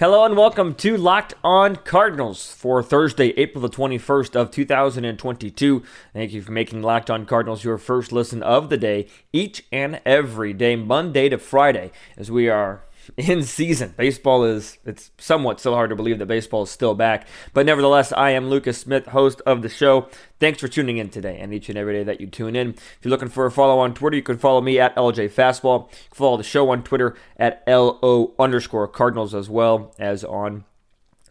Hello 0.00 0.24
and 0.24 0.34
welcome 0.34 0.74
to 0.76 0.96
Locked 0.96 1.34
On 1.44 1.76
Cardinals 1.76 2.50
for 2.50 2.82
Thursday, 2.82 3.34
April 3.36 3.60
the 3.60 3.68
21st 3.68 4.34
of 4.34 4.50
2022. 4.50 5.82
Thank 6.14 6.32
you 6.32 6.40
for 6.40 6.52
making 6.52 6.80
Locked 6.80 7.10
On 7.10 7.26
Cardinals 7.26 7.64
your 7.64 7.76
first 7.76 8.10
listen 8.10 8.42
of 8.42 8.70
the 8.70 8.78
day 8.78 9.08
each 9.30 9.66
and 9.70 10.00
every 10.06 10.54
day, 10.54 10.74
Monday 10.74 11.28
to 11.28 11.36
Friday, 11.36 11.90
as 12.16 12.30
we 12.30 12.48
are 12.48 12.82
in 13.16 13.42
season. 13.42 13.94
Baseball 13.96 14.44
is, 14.44 14.78
it's 14.84 15.10
somewhat 15.18 15.60
still 15.60 15.74
hard 15.74 15.90
to 15.90 15.96
believe 15.96 16.18
that 16.18 16.26
baseball 16.26 16.62
is 16.62 16.70
still 16.70 16.94
back. 16.94 17.26
But 17.52 17.66
nevertheless, 17.66 18.12
I 18.12 18.30
am 18.30 18.48
Lucas 18.48 18.78
Smith, 18.78 19.06
host 19.06 19.40
of 19.46 19.62
the 19.62 19.68
show. 19.68 20.08
Thanks 20.38 20.60
for 20.60 20.68
tuning 20.68 20.98
in 20.98 21.10
today 21.10 21.38
and 21.38 21.52
each 21.52 21.68
and 21.68 21.78
every 21.78 21.94
day 21.94 22.04
that 22.04 22.20
you 22.20 22.26
tune 22.26 22.56
in. 22.56 22.70
If 22.70 22.98
you're 23.02 23.10
looking 23.10 23.28
for 23.28 23.46
a 23.46 23.50
follow 23.50 23.78
on 23.78 23.94
Twitter, 23.94 24.16
you 24.16 24.22
can 24.22 24.38
follow 24.38 24.60
me 24.60 24.78
at 24.78 24.94
LJ 24.96 25.30
Fastball. 25.30 25.90
Follow 26.12 26.36
the 26.36 26.42
show 26.42 26.70
on 26.70 26.82
Twitter 26.82 27.16
at 27.36 27.62
LO 27.66 28.34
underscore 28.38 28.88
Cardinals 28.88 29.34
as 29.34 29.50
well 29.50 29.94
as 29.98 30.24
on 30.24 30.64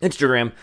Instagram 0.02 0.53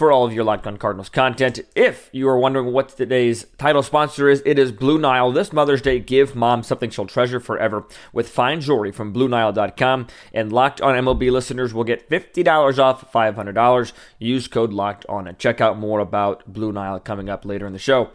for 0.00 0.10
all 0.10 0.24
of 0.24 0.32
your 0.32 0.44
Locked 0.44 0.66
On 0.66 0.78
Cardinals 0.78 1.10
content. 1.10 1.60
If 1.76 2.08
you 2.10 2.26
are 2.26 2.38
wondering 2.38 2.72
what 2.72 2.88
today's 2.88 3.44
title 3.58 3.82
sponsor 3.82 4.30
is, 4.30 4.42
it 4.46 4.58
is 4.58 4.72
Blue 4.72 4.98
Nile. 4.98 5.30
This 5.30 5.52
Mother's 5.52 5.82
Day, 5.82 5.98
give 5.98 6.34
mom 6.34 6.62
something 6.62 6.88
she'll 6.88 7.04
treasure 7.04 7.38
forever 7.38 7.84
with 8.10 8.30
fine 8.30 8.62
jewelry 8.62 8.92
from 8.92 9.12
BlueNile.com. 9.12 10.06
And 10.32 10.54
Locked 10.54 10.80
On 10.80 10.94
MLB 10.94 11.30
listeners 11.30 11.74
will 11.74 11.84
get 11.84 12.08
$50 12.08 12.78
off 12.78 13.12
$500. 13.12 13.92
Use 14.18 14.48
code 14.48 14.72
Locked 14.72 15.04
On 15.06 15.28
and 15.28 15.38
check 15.38 15.60
out 15.60 15.76
more 15.76 16.00
about 16.00 16.50
Blue 16.50 16.72
Nile 16.72 16.98
coming 16.98 17.28
up 17.28 17.44
later 17.44 17.66
in 17.66 17.74
the 17.74 17.78
show. 17.78 18.08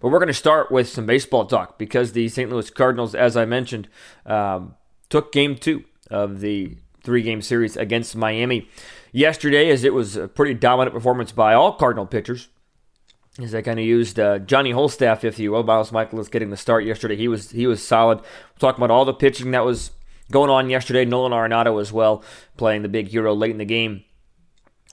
But 0.00 0.08
we're 0.08 0.18
going 0.18 0.26
to 0.26 0.34
start 0.34 0.72
with 0.72 0.88
some 0.88 1.06
baseball 1.06 1.46
talk 1.46 1.78
because 1.78 2.10
the 2.10 2.28
St. 2.28 2.50
Louis 2.50 2.70
Cardinals, 2.70 3.14
as 3.14 3.36
I 3.36 3.44
mentioned, 3.44 3.86
um, 4.26 4.74
took 5.10 5.30
game 5.30 5.54
two 5.54 5.84
of 6.10 6.40
the 6.40 6.76
three 7.04 7.22
game 7.22 7.40
series 7.40 7.76
against 7.76 8.16
Miami 8.16 8.68
yesterday, 9.16 9.70
as 9.70 9.82
it 9.82 9.94
was 9.94 10.14
a 10.16 10.28
pretty 10.28 10.52
dominant 10.52 10.94
performance 10.94 11.32
by 11.32 11.54
all 11.54 11.72
Cardinal 11.72 12.06
pitchers. 12.06 12.48
As 13.40 13.54
I 13.54 13.62
kind 13.62 13.78
of 13.78 13.84
used 13.84 14.20
uh, 14.20 14.38
Johnny 14.38 14.72
Holstaff, 14.72 15.24
if 15.24 15.38
you 15.38 15.52
will, 15.52 15.62
Miles 15.62 15.90
Mikolas 15.90 16.30
getting 16.30 16.50
the 16.50 16.56
start 16.56 16.84
yesterday. 16.84 17.16
He 17.16 17.28
was 17.28 17.50
he 17.50 17.66
was 17.66 17.86
solid. 17.86 18.18
We're 18.18 18.58
talking 18.58 18.82
about 18.82 18.92
all 18.92 19.04
the 19.04 19.12
pitching 19.12 19.50
that 19.50 19.64
was 19.64 19.90
going 20.30 20.50
on 20.50 20.70
yesterday. 20.70 21.04
Nolan 21.04 21.32
Arenado 21.32 21.80
as 21.80 21.92
well, 21.92 22.22
playing 22.56 22.82
the 22.82 22.88
big 22.88 23.08
hero 23.08 23.34
late 23.34 23.50
in 23.50 23.58
the 23.58 23.64
game. 23.64 24.04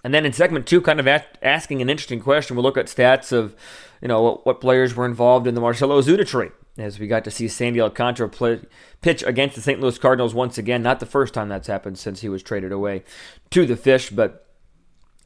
And 0.04 0.14
then 0.14 0.26
in 0.26 0.34
segment 0.34 0.68
two, 0.68 0.82
kind 0.82 1.00
of 1.00 1.08
asking 1.42 1.82
an 1.82 1.90
interesting 1.90 2.20
question, 2.20 2.56
we'll 2.56 2.64
look 2.64 2.78
at 2.78 2.88
stats 2.88 3.32
of, 3.32 3.56
you 4.02 4.10
know, 4.10 4.22
what, 4.22 4.46
what 4.46 4.62
players 4.62 4.94
were 4.94 5.06
involved 5.06 5.48
in 5.48 5.56
the 5.56 5.62
Marcell 5.62 5.90
Ozuna 5.90 6.28
trade 6.28 6.52
as 6.78 7.00
we 7.00 7.08
got 7.08 7.24
to 7.24 7.32
see 7.32 7.48
Sandy 7.48 7.80
Alcantara 7.80 8.30
play, 8.30 8.62
pitch 9.02 9.24
against 9.24 9.56
the 9.56 9.62
St. 9.62 9.80
Louis 9.80 9.98
Cardinals 9.98 10.34
once 10.34 10.58
again. 10.58 10.82
Not 10.82 11.00
the 11.00 11.06
first 11.06 11.34
time 11.34 11.50
that's 11.50 11.68
happened 11.68 12.00
since 12.00 12.22
he 12.22 12.30
was 12.30 12.42
traded 12.42 12.72
away 12.72 13.04
to 13.52 13.66
the 13.66 13.76
Fish, 13.76 14.10
but 14.10 14.48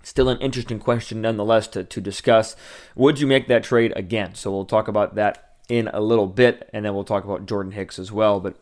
still 0.04 0.30
an 0.30 0.40
interesting 0.40 0.80
question 0.80 1.22
nonetheless 1.22 1.68
to, 1.68 1.84
to 1.84 2.02
discuss. 2.02 2.56
Would 2.96 3.20
you 3.20 3.28
make 3.28 3.48
that 3.48 3.64
trade 3.64 3.94
again? 3.96 4.36
So 4.36 4.52
we'll 4.52 4.66
talk 4.66 4.88
about 4.88 5.16
that 5.16 5.56
in 5.70 5.90
a 5.94 6.02
little 6.02 6.28
bit, 6.28 6.70
and 6.74 6.86
then 6.86 6.94
we'll 6.94 7.04
talk 7.04 7.24
about 7.24 7.46
Jordan 7.46 7.72
Hicks 7.72 8.00
as 8.00 8.12
well. 8.12 8.40
But 8.40 8.56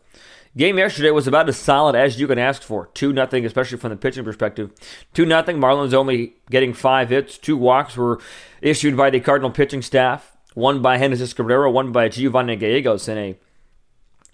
game 0.56 0.78
yesterday 0.78 1.10
was 1.10 1.26
about 1.26 1.48
as 1.48 1.56
solid 1.56 1.96
as 1.96 2.20
you 2.20 2.28
can 2.28 2.38
ask 2.38 2.62
for. 2.62 2.88
2 2.94 3.12
nothing, 3.12 3.44
especially 3.44 3.78
from 3.78 3.90
the 3.90 3.96
pitching 3.96 4.24
perspective. 4.24 4.70
2 5.14 5.26
nothing. 5.26 5.58
Marlins 5.58 5.92
only 5.92 6.34
getting 6.50 6.72
five 6.72 7.10
hits. 7.10 7.36
Two 7.36 7.56
walks 7.56 7.96
were 7.96 8.20
issued 8.60 8.96
by 8.96 9.10
the 9.10 9.20
Cardinal 9.20 9.50
pitching 9.50 9.82
staff 9.82 10.35
one 10.56 10.80
by 10.80 10.96
Genesis 10.96 11.34
Cabrera, 11.34 11.70
one 11.70 11.92
by 11.92 12.08
Giovanni 12.08 12.56
Gallegos 12.56 13.08
in 13.08 13.18
a 13.18 13.36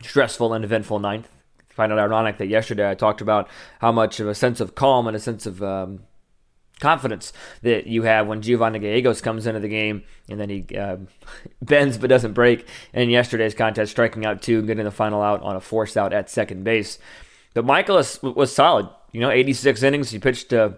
stressful 0.03 0.55
and 0.55 0.65
eventful 0.65 1.01
ninth. 1.01 1.29
I 1.59 1.75
find 1.75 1.91
it 1.91 1.99
ironic 1.99 2.39
that 2.39 2.47
yesterday 2.47 2.89
I 2.89 2.95
talked 2.95 3.21
about 3.21 3.49
how 3.81 3.91
much 3.91 4.21
of 4.21 4.29
a 4.29 4.35
sense 4.35 4.61
of 4.61 4.77
calm 4.77 5.09
and 5.09 5.17
a 5.17 5.21
sense 5.21 5.47
of 5.47 5.61
um, 5.65 6.05
confidence 6.79 7.33
that 7.63 7.89
you 7.89 8.05
have 8.05 8.29
when 8.29 8.41
Giovanni 8.41 8.79
Gallegos 8.79 9.21
comes 9.21 9.49
into 9.49 9.59
the 9.59 9.69
game 9.69 10.05
and 10.29 10.39
then 10.39 10.49
he 10.49 10.65
uh, 10.79 10.99
bends 11.63 11.99
but 11.99 12.09
doesn't 12.09 12.35
break. 12.35 12.69
In 12.95 13.11
yesterday's 13.11 13.55
contest, 13.55 13.91
striking 13.91 14.25
out 14.25 14.43
two 14.43 14.59
and 14.59 14.69
getting 14.69 14.85
the 14.85 14.93
final 14.93 15.23
out 15.23 15.43
on 15.43 15.57
a 15.57 15.61
force 15.61 15.97
out 15.97 16.13
at 16.13 16.31
second 16.31 16.63
base. 16.63 17.01
But 17.53 17.67
Mikolas 17.67 18.23
was 18.37 18.55
solid. 18.55 18.89
You 19.11 19.21
know, 19.21 19.31
86 19.31 19.83
innings. 19.83 20.11
He 20.11 20.21
pitched. 20.21 20.53
Uh, 20.53 20.71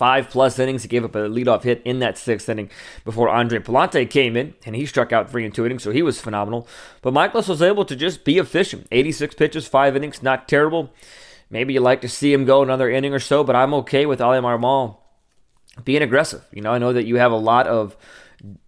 five 0.00 0.30
plus 0.30 0.58
innings. 0.58 0.80
He 0.80 0.88
gave 0.88 1.04
up 1.04 1.14
a 1.14 1.18
leadoff 1.18 1.64
hit 1.64 1.82
in 1.84 1.98
that 1.98 2.16
sixth 2.16 2.48
inning 2.48 2.70
before 3.04 3.28
Andre 3.28 3.58
Pallante 3.58 4.08
came 4.08 4.34
in, 4.34 4.54
and 4.64 4.74
he 4.74 4.86
struck 4.86 5.12
out 5.12 5.30
three 5.30 5.44
and 5.44 5.54
two 5.54 5.66
innings, 5.66 5.82
so 5.82 5.90
he 5.90 6.00
was 6.00 6.18
phenomenal. 6.18 6.66
But 7.02 7.12
Mikolas 7.12 7.50
was 7.50 7.60
able 7.60 7.84
to 7.84 7.94
just 7.94 8.24
be 8.24 8.38
efficient. 8.38 8.86
86 8.90 9.34
pitches, 9.34 9.68
five 9.68 9.94
innings, 9.94 10.22
not 10.22 10.48
terrible. 10.48 10.90
Maybe 11.50 11.74
you 11.74 11.80
like 11.80 12.00
to 12.00 12.08
see 12.08 12.32
him 12.32 12.46
go 12.46 12.62
another 12.62 12.88
inning 12.88 13.12
or 13.12 13.18
so, 13.18 13.44
but 13.44 13.54
I'm 13.54 13.74
okay 13.74 14.06
with 14.06 14.22
Oli 14.22 14.38
Marmol 14.38 14.96
being 15.84 16.00
aggressive. 16.00 16.46
You 16.50 16.62
know, 16.62 16.72
I 16.72 16.78
know 16.78 16.94
that 16.94 17.04
you 17.04 17.16
have 17.16 17.32
a 17.32 17.36
lot 17.36 17.66
of 17.66 17.94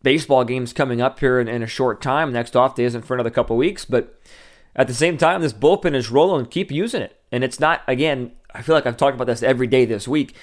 baseball 0.03 0.44
games 0.44 0.75
coming 0.75 1.00
up 1.00 1.19
here 1.19 1.41
in, 1.41 1.49
in 1.49 1.62
a 1.62 1.66
short 1.66 2.03
time. 2.03 2.31
Next 2.31 2.54
off 2.54 2.75
day 2.75 2.84
isn't 2.84 3.06
for 3.06 3.14
another 3.14 3.31
couple 3.31 3.56
weeks, 3.56 3.87
but 3.87 4.20
at 4.76 4.87
the 4.87 4.93
same 4.93 5.16
time, 5.16 5.41
this 5.41 5.54
bullpen 5.54 5.94
is 5.94 6.10
rolling. 6.10 6.44
Keep 6.44 6.70
using 6.70 7.00
it. 7.00 7.19
And 7.31 7.43
it's 7.43 7.59
not, 7.59 7.81
again, 7.88 8.32
I 8.54 8.60
feel 8.60 8.75
like 8.75 8.84
I've 8.84 8.99
talked 8.99 9.14
about 9.14 9.28
this 9.28 9.43
every 9.43 9.66
day 9.66 9.87
this 9.87 10.06
week. 10.06 10.34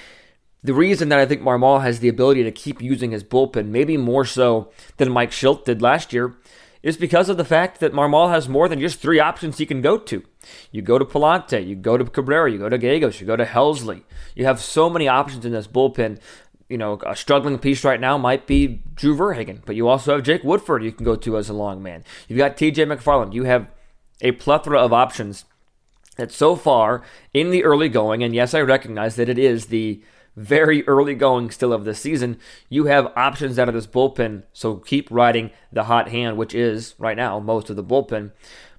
The 0.63 0.73
reason 0.73 1.09
that 1.09 1.19
I 1.19 1.25
think 1.25 1.41
Marmol 1.41 1.81
has 1.81 1.99
the 1.99 2.09
ability 2.09 2.43
to 2.43 2.51
keep 2.51 2.81
using 2.81 3.11
his 3.11 3.23
bullpen, 3.23 3.67
maybe 3.67 3.95
more 3.95 4.25
so 4.25 4.69
than 4.97 5.11
Mike 5.11 5.31
Shildt 5.31 5.63
did 5.63 5.81
last 5.81 6.11
year, 6.11 6.35
is 6.83 6.97
because 6.97 7.29
of 7.29 7.37
the 7.37 7.45
fact 7.45 7.79
that 7.79 7.93
Marmol 7.93 8.29
has 8.29 8.47
more 8.49 8.67
than 8.67 8.79
just 8.79 8.99
three 8.99 9.19
options 9.19 9.57
he 9.57 9.65
can 9.65 9.81
go 9.81 9.97
to. 9.97 10.23
You 10.71 10.81
go 10.81 10.97
to 10.97 11.05
Pallante, 11.05 11.65
you 11.65 11.75
go 11.75 11.97
to 11.97 12.05
Cabrera, 12.05 12.51
you 12.51 12.57
go 12.57 12.69
to 12.69 12.77
Gallegos, 12.77 13.19
you 13.19 13.27
go 13.27 13.35
to 13.35 13.45
Helsley. 13.45 14.03
You 14.35 14.45
have 14.45 14.61
so 14.61 14.89
many 14.89 15.07
options 15.07 15.45
in 15.45 15.51
this 15.51 15.67
bullpen. 15.67 16.19
You 16.69 16.77
know, 16.77 16.99
a 17.05 17.15
struggling 17.15 17.57
piece 17.57 17.83
right 17.83 17.99
now 17.99 18.17
might 18.17 18.45
be 18.45 18.83
Drew 18.95 19.15
Verhagen, 19.15 19.61
but 19.65 19.75
you 19.75 19.87
also 19.87 20.13
have 20.13 20.23
Jake 20.23 20.43
Woodford 20.43 20.83
you 20.83 20.91
can 20.91 21.03
go 21.03 21.15
to 21.15 21.37
as 21.37 21.49
a 21.49 21.53
long 21.53 21.81
man. 21.81 22.03
You've 22.27 22.37
got 22.37 22.57
TJ 22.57 22.85
McFarland. 22.85 23.33
You 23.33 23.45
have 23.45 23.67
a 24.21 24.33
plethora 24.33 24.79
of 24.79 24.93
options 24.93 25.45
that 26.17 26.31
so 26.31 26.55
far 26.55 27.01
in 27.33 27.49
the 27.49 27.63
early 27.63 27.89
going, 27.89 28.23
and 28.23 28.35
yes, 28.35 28.53
I 28.53 28.61
recognize 28.61 29.15
that 29.15 29.29
it 29.29 29.39
is 29.39 29.67
the 29.67 30.01
very 30.35 30.87
early 30.87 31.15
going 31.15 31.51
still 31.51 31.73
of 31.73 31.85
the 31.85 31.93
season, 31.93 32.37
you 32.69 32.85
have 32.85 33.11
options 33.15 33.59
out 33.59 33.67
of 33.67 33.75
this 33.75 33.87
bullpen. 33.87 34.43
So 34.53 34.75
keep 34.75 35.07
riding 35.11 35.51
the 35.71 35.85
hot 35.85 36.09
hand, 36.09 36.37
which 36.37 36.55
is 36.55 36.95
right 36.97 37.17
now 37.17 37.39
most 37.39 37.69
of 37.69 37.75
the 37.75 37.83
bullpen. 37.83 38.31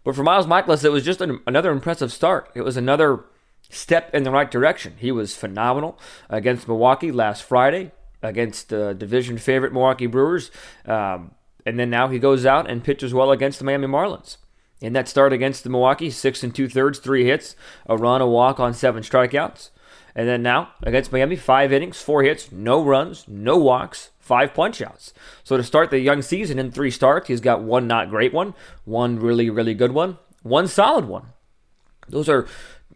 But 0.05 0.15
for 0.17 0.23
Miles 0.23 0.47
Mikolas, 0.47 0.85
it 0.85 0.93
was 0.93 1.05
just 1.05 1.21
an, 1.21 1.41
another 1.47 1.71
impressive 1.71 2.13
start. 2.13 2.51
It 2.55 2.63
was 2.63 2.77
another 2.77 3.25
step 3.69 4.15
in 4.15 4.23
the 4.23 4.31
right 4.31 4.51
direction. 4.51 4.95
He 4.99 5.13
was 5.13 5.37
phenomenal 5.37 5.99
against 6.29 6.67
Milwaukee 6.67 7.13
last 7.13 7.43
Friday 7.43 7.93
against 8.23 8.69
the 8.69 8.95
division 8.95 9.39
favorite 9.39 9.73
Milwaukee 9.73 10.07
Brewers. 10.07 10.51
Um, 10.85 11.33
and 11.67 11.79
then 11.79 11.91
now 11.91 12.09
he 12.09 12.19
goes 12.19 12.47
out 12.47 12.69
and 12.69 12.85
pitches 12.85 13.15
well 13.15 13.31
against 13.31 13.59
the 13.59 13.65
Miami 13.65 13.87
Marlins. 13.87 14.37
In 14.81 14.95
that 14.95 15.09
start 15.09 15.33
against 15.33 15.63
the 15.63 15.71
Milwaukee, 15.71 16.11
six 16.11 16.43
and 16.43 16.55
two 16.55 16.69
thirds, 16.69 16.99
three 16.99 17.25
hits, 17.25 17.55
a 17.87 17.97
run, 17.97 18.23
a 18.23 18.27
walk 18.27 18.59
on 18.59 18.73
seven 18.73 19.03
strikeouts. 19.03 19.71
And 20.21 20.29
then 20.29 20.43
now 20.43 20.69
against 20.83 21.13
Miami, 21.13 21.35
five 21.35 21.73
innings, 21.73 22.03
four 22.03 22.23
hits, 22.23 22.53
no 22.53 22.85
runs, 22.85 23.25
no 23.27 23.57
walks, 23.57 24.11
five 24.19 24.53
punchouts. 24.53 25.15
So 25.43 25.57
to 25.57 25.63
start 25.65 25.89
the 25.89 25.99
young 25.99 26.21
season 26.21 26.59
in 26.59 26.71
three 26.71 26.91
starts, 26.91 27.29
he's 27.29 27.41
got 27.41 27.63
one 27.63 27.87
not 27.87 28.11
great 28.11 28.35
one, 28.35 28.53
one 28.85 29.19
really, 29.19 29.49
really 29.49 29.73
good 29.73 29.93
one, 29.93 30.19
one 30.43 30.69
solid 30.69 31.07
one. 31.07 31.29
Those 32.07 32.29
are 32.29 32.47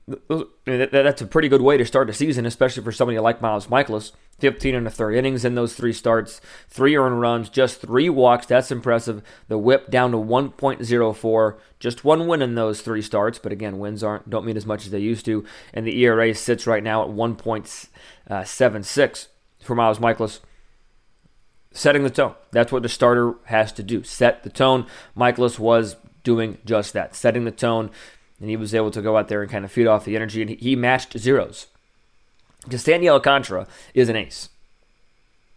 that's 0.06 1.22
a 1.22 1.26
pretty 1.26 1.48
good 1.48 1.62
way 1.62 1.76
to 1.76 1.84
start 1.84 2.10
a 2.10 2.12
season, 2.12 2.46
especially 2.46 2.82
for 2.82 2.92
somebody 2.92 3.18
like 3.18 3.40
Miles 3.40 3.68
Mikolas. 3.68 4.12
15 4.40 4.74
and 4.74 4.86
a 4.86 4.90
third 4.90 5.14
innings 5.14 5.44
in 5.44 5.54
those 5.54 5.74
three 5.74 5.92
starts, 5.92 6.40
three 6.68 6.96
earned 6.96 7.20
runs, 7.20 7.48
just 7.48 7.80
three 7.80 8.08
walks. 8.08 8.46
That's 8.46 8.72
impressive. 8.72 9.22
The 9.46 9.58
whip 9.58 9.90
down 9.90 10.10
to 10.10 10.16
1.04, 10.16 11.58
just 11.78 12.04
one 12.04 12.26
win 12.26 12.42
in 12.42 12.56
those 12.56 12.80
three 12.80 13.00
starts. 13.00 13.38
But 13.38 13.52
again, 13.52 13.78
wins 13.78 14.02
aren't 14.02 14.28
don't 14.28 14.44
mean 14.44 14.56
as 14.56 14.66
much 14.66 14.86
as 14.86 14.90
they 14.90 14.98
used 14.98 15.24
to. 15.26 15.44
And 15.72 15.86
the 15.86 16.02
ERA 16.02 16.34
sits 16.34 16.66
right 16.66 16.82
now 16.82 17.04
at 17.04 17.10
1.76 17.10 19.26
for 19.60 19.74
Miles 19.76 20.00
Mikolas 20.00 20.40
Setting 21.76 22.04
the 22.04 22.10
tone. 22.10 22.36
That's 22.52 22.70
what 22.70 22.84
the 22.84 22.88
starter 22.88 23.34
has 23.46 23.72
to 23.72 23.82
do. 23.82 24.04
Set 24.04 24.44
the 24.44 24.48
tone. 24.48 24.86
Mikolas 25.16 25.58
was 25.58 25.96
doing 26.22 26.58
just 26.64 26.92
that, 26.92 27.16
setting 27.16 27.44
the 27.44 27.50
tone, 27.50 27.90
and 28.40 28.50
he 28.50 28.56
was 28.56 28.74
able 28.74 28.90
to 28.90 29.02
go 29.02 29.16
out 29.16 29.28
there 29.28 29.42
and 29.42 29.50
kind 29.50 29.64
of 29.64 29.72
feed 29.72 29.86
off 29.86 30.04
the 30.04 30.16
energy. 30.16 30.42
And 30.42 30.50
he 30.50 30.76
matched 30.76 31.18
zeros 31.18 31.66
because 32.64 32.82
Sandy 32.82 33.08
Alcantara 33.08 33.66
is 33.94 34.08
an 34.08 34.16
ace. 34.16 34.48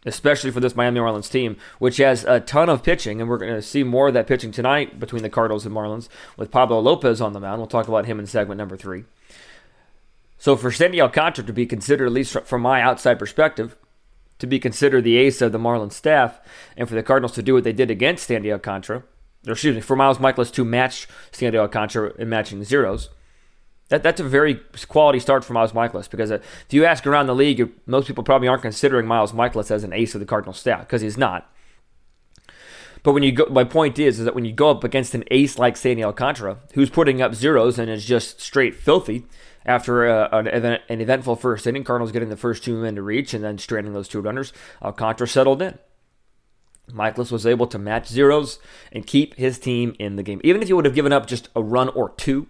especially 0.07 0.51
for 0.51 0.59
this 0.59 0.75
Miami 0.75 0.99
Marlins 0.99 1.29
team, 1.29 1.57
which 1.79 1.97
has 1.97 2.23
a 2.23 2.39
ton 2.39 2.69
of 2.69 2.81
pitching, 2.83 3.19
and 3.19 3.29
we're 3.29 3.37
going 3.37 3.53
to 3.53 3.61
see 3.61 3.83
more 3.83 4.07
of 4.07 4.13
that 4.13 4.27
pitching 4.27 4.51
tonight 4.51 4.99
between 4.99 5.21
the 5.21 5.29
Cardinals 5.29 5.65
and 5.65 5.75
Marlins 5.75 6.07
with 6.37 6.51
Pablo 6.51 6.79
Lopez 6.79 7.19
on 7.19 7.33
the 7.33 7.39
mound. 7.39 7.59
We'll 7.59 7.67
talk 7.67 7.87
about 7.87 8.05
him 8.05 8.19
in 8.19 8.25
segment 8.25 8.57
number 8.57 8.77
three. 8.77 9.03
So 10.37 10.55
for 10.55 10.71
Sandy 10.71 11.01
Alcantara 11.01 11.45
to 11.45 11.53
be 11.53 11.65
considered, 11.65 12.05
at 12.05 12.13
least 12.13 12.39
from 12.45 12.61
my 12.61 12.81
outside 12.81 13.19
perspective, 13.19 13.75
to 14.39 14.47
be 14.47 14.59
considered 14.59 15.03
the 15.03 15.17
ace 15.17 15.41
of 15.41 15.51
the 15.51 15.59
Marlins 15.59 15.93
staff, 15.93 16.39
and 16.77 16.87
for 16.87 16.95
the 16.95 17.03
Cardinals 17.03 17.33
to 17.33 17.43
do 17.43 17.55
what 17.55 17.63
they 17.63 17.73
did 17.73 17.91
against 17.91 18.27
Sandy 18.27 18.51
Alcantara, 18.51 19.03
or 19.47 19.53
excuse 19.53 19.75
me, 19.75 19.81
for 19.81 19.95
Miles 19.95 20.17
Mikolas 20.17 20.51
to 20.53 20.65
match 20.65 21.07
Sandy 21.31 21.57
Alcantara 21.57 22.13
in 22.17 22.29
matching 22.29 22.63
zeros, 22.63 23.09
that, 23.89 24.03
that's 24.03 24.19
a 24.19 24.23
very 24.23 24.59
quality 24.87 25.19
start 25.19 25.45
for 25.45 25.53
Miles 25.53 25.71
Mikolas 25.71 26.09
because 26.09 26.31
uh, 26.31 26.35
if 26.35 26.73
you 26.73 26.85
ask 26.85 27.07
around 27.07 27.27
the 27.27 27.35
league, 27.35 27.71
most 27.85 28.07
people 28.07 28.23
probably 28.23 28.47
aren't 28.47 28.61
considering 28.61 29.07
Miles 29.07 29.31
Mikolas 29.31 29.71
as 29.71 29.83
an 29.83 29.93
ace 29.93 30.13
of 30.13 30.19
the 30.19 30.25
Cardinals 30.25 30.59
staff 30.59 30.81
because 30.81 31.01
he's 31.01 31.17
not. 31.17 31.51
But 33.03 33.13
when 33.13 33.23
you 33.23 33.31
go, 33.31 33.45
my 33.45 33.63
point 33.63 33.99
is, 33.99 34.19
is 34.19 34.25
that 34.25 34.35
when 34.35 34.43
you 34.43 34.51
go 34.51 34.69
up 34.69 34.83
against 34.83 35.15
an 35.15 35.23
ace 35.31 35.57
like 35.57 35.77
Sandy 35.77 36.03
Alcantara, 36.03 36.57
who's 36.73 36.89
putting 36.89 37.21
up 37.21 37.33
zeros 37.33 37.79
and 37.79 37.89
is 37.89 38.05
just 38.05 38.41
straight 38.41 38.75
filthy 38.75 39.25
after 39.65 40.07
uh, 40.07 40.27
an, 40.37 40.47
event, 40.47 40.81
an 40.89 40.99
eventful 40.99 41.37
first 41.37 41.65
inning, 41.67 41.85
Cardinals 41.85 42.11
getting 42.11 42.29
the 42.29 42.35
first 42.35 42.63
two 42.63 42.75
men 42.75 42.95
to 42.95 43.01
reach 43.01 43.33
and 43.33 43.43
then 43.43 43.57
stranding 43.57 43.93
those 43.93 44.09
two 44.09 44.19
runners, 44.19 44.51
Alcantara 44.81 45.27
settled 45.27 45.61
in. 45.61 45.77
Mikolas 46.91 47.31
was 47.31 47.45
able 47.45 47.67
to 47.67 47.77
match 47.77 48.07
zeros 48.07 48.59
and 48.91 49.05
keep 49.05 49.35
his 49.35 49.59
team 49.59 49.95
in 49.99 50.15
the 50.15 50.23
game. 50.23 50.39
Even 50.43 50.61
if 50.61 50.69
you 50.69 50.75
would 50.75 50.85
have 50.85 50.95
given 50.95 51.13
up 51.13 51.27
just 51.27 51.49
a 51.55 51.61
run 51.61 51.89
or 51.89 52.09
two, 52.11 52.47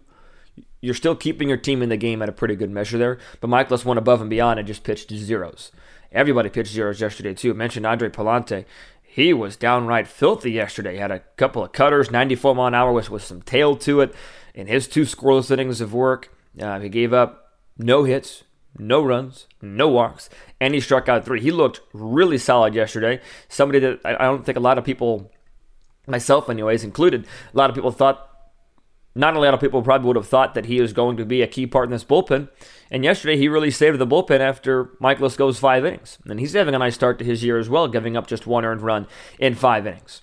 you're 0.82 0.94
still 0.94 1.16
keeping 1.16 1.50
your 1.50 1.58
team 1.58 1.82
in 1.82 1.90
the 1.90 1.98
game 1.98 2.22
at 2.22 2.30
a 2.30 2.34
pretty 2.34 2.56
good 2.56 2.70
measure 2.70 2.98
there. 2.98 3.18
But 3.42 3.50
Mikolas 3.50 3.86
went 3.86 3.98
above 3.98 4.22
and 4.22 4.30
beyond 4.30 4.60
and 4.60 4.68
just 4.68 4.84
pitched 4.84 5.12
zeros. 5.12 5.72
Everybody 6.12 6.50
pitched 6.50 6.72
zeros 6.72 7.02
yesterday 7.02 7.34
too. 7.34 7.52
I 7.52 7.54
mentioned 7.54 7.86
Andre 7.86 8.10
Pallante. 8.10 8.66
He 9.02 9.34
was 9.34 9.56
downright 9.56 10.08
filthy 10.08 10.52
yesterday. 10.52 10.94
He 10.94 11.00
had 11.00 11.12
a 11.12 11.24
couple 11.38 11.64
of 11.64 11.72
cutters, 11.72 12.12
94 12.12 12.54
mile 12.54 12.68
an 12.68 12.76
hour 12.76 12.94
with, 12.94 13.10
with 13.10 13.24
some 13.24 13.42
tail 13.42 13.76
to 13.78 14.02
it. 14.02 14.14
In 14.54 14.68
his 14.68 14.88
two 14.88 15.02
scoreless 15.02 15.50
innings 15.50 15.82
of 15.82 15.94
work, 15.94 16.32
uh, 16.60 16.80
he 16.80 16.90
gave 16.90 17.14
up 17.14 17.54
no 17.78 18.04
hits, 18.04 18.44
no 18.80 19.04
runs, 19.04 19.48
no 19.62 19.88
walks, 19.90 20.30
and 20.60 20.74
he 20.74 20.80
struck 20.80 21.10
out 21.10 21.26
three. 21.26 21.42
He 21.42 21.52
looked 21.52 21.82
really 21.94 22.38
solid 22.38 22.76
yesterday. 22.76 23.22
Somebody 23.50 23.80
that 23.80 24.00
I 24.04 24.26
don't 24.26 24.46
think 24.46 24.58
a 24.58 24.62
lot 24.62 24.78
of 24.78 24.84
people, 24.84 25.32
myself 26.08 26.50
anyways 26.50 26.84
included, 26.84 27.26
a 27.54 27.58
lot 27.58 27.70
of 27.70 27.76
people 27.76 27.92
thought 27.92 28.28
not 29.18 29.36
a 29.36 29.40
lot 29.40 29.56
of 29.56 29.60
people 29.60 29.82
probably 29.82 30.08
would 30.08 30.16
have 30.16 30.28
thought 30.28 30.54
that 30.54 30.68
he 30.68 30.80
was 30.80 30.94
going 30.94 31.18
to 31.18 31.26
be 31.26 31.42
a 31.42 31.48
key 31.48 31.66
part 31.66 31.86
in 31.86 31.92
this 31.92 32.04
bullpen. 32.04 32.50
And 32.92 33.04
yesterday, 33.04 33.36
he 33.36 33.48
really 33.48 33.72
saved 33.72 33.98
the 33.98 34.06
bullpen 34.06 34.40
after 34.40 34.86
Mikolas 35.02 35.36
goes 35.36 35.58
five 35.58 35.84
innings. 35.84 36.20
And 36.26 36.40
he's 36.40 36.54
having 36.54 36.76
a 36.76 36.80
nice 36.80 36.94
start 36.94 37.18
to 37.20 37.26
his 37.26 37.44
year 37.44 37.58
as 37.58 37.68
well, 37.68 37.88
giving 37.88 38.16
up 38.16 38.28
just 38.28 38.46
one 38.46 38.64
earned 38.64 38.82
run 38.82 39.08
in 39.40 39.56
five 39.56 39.88
innings. 39.88 40.22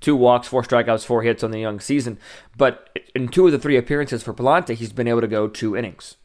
Two 0.00 0.14
walks, 0.14 0.48
four 0.48 0.62
strikeouts, 0.62 1.06
four 1.06 1.22
hits 1.22 1.42
on 1.42 1.50
the 1.50 1.58
young 1.58 1.80
season. 1.80 2.18
But 2.58 2.90
in 3.14 3.28
two 3.28 3.46
of 3.46 3.52
the 3.52 3.58
three 3.58 3.78
appearances 3.78 4.22
for 4.22 4.34
Pallante, 4.34 4.74
he's 4.74 4.92
been 4.92 5.08
able 5.08 5.22
to 5.22 5.26
go 5.26 5.48
two 5.48 5.74
innings. 5.74 6.16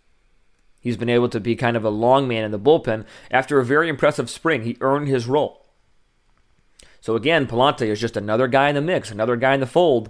He's 0.82 0.98
been 0.98 1.10
able 1.10 1.30
to 1.30 1.40
be 1.40 1.56
kind 1.56 1.78
of 1.78 1.86
a 1.86 1.90
long 1.90 2.28
man 2.28 2.44
in 2.44 2.52
the 2.52 2.60
bullpen. 2.60 3.06
After 3.30 3.60
a 3.60 3.66
very 3.66 3.88
impressive 3.88 4.30
spring, 4.30 4.64
he 4.64 4.78
earned 4.82 5.08
his 5.08 5.28
role. 5.28 5.66
So 7.00 7.16
again, 7.16 7.48
Pallante 7.48 7.88
is 7.88 8.02
just 8.02 8.18
another 8.18 8.48
guy 8.48 8.70
in 8.70 8.76
the 8.76 8.82
mix, 8.82 9.12
another 9.12 9.36
guy 9.36 9.54
in 9.54 9.60
the 9.60 9.68
fold 9.68 10.10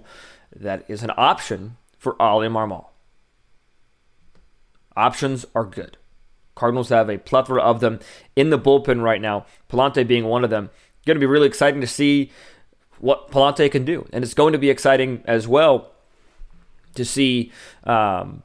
that 0.54 0.84
is 0.88 1.02
an 1.02 1.12
option 1.16 1.76
for 1.98 2.20
Oli 2.20 2.48
Marmol. 2.48 2.86
Options 4.96 5.46
are 5.54 5.64
good. 5.64 5.98
Cardinals 6.54 6.90
have 6.90 7.08
a 7.08 7.18
plethora 7.18 7.62
of 7.62 7.80
them 7.80 8.00
in 8.36 8.50
the 8.50 8.58
bullpen 8.58 9.02
right 9.02 9.20
now, 9.20 9.46
Pallante 9.70 10.06
being 10.06 10.24
one 10.24 10.44
of 10.44 10.50
them. 10.50 10.70
Going 11.06 11.16
to 11.16 11.20
be 11.20 11.26
really 11.26 11.46
exciting 11.46 11.80
to 11.80 11.86
see 11.86 12.30
what 12.98 13.30
Pallante 13.30 13.70
can 13.70 13.84
do. 13.84 14.06
And 14.12 14.22
it's 14.22 14.34
going 14.34 14.52
to 14.52 14.58
be 14.58 14.70
exciting 14.70 15.22
as 15.24 15.48
well 15.48 15.90
to 16.94 17.04
see, 17.04 17.50
um, 17.84 18.42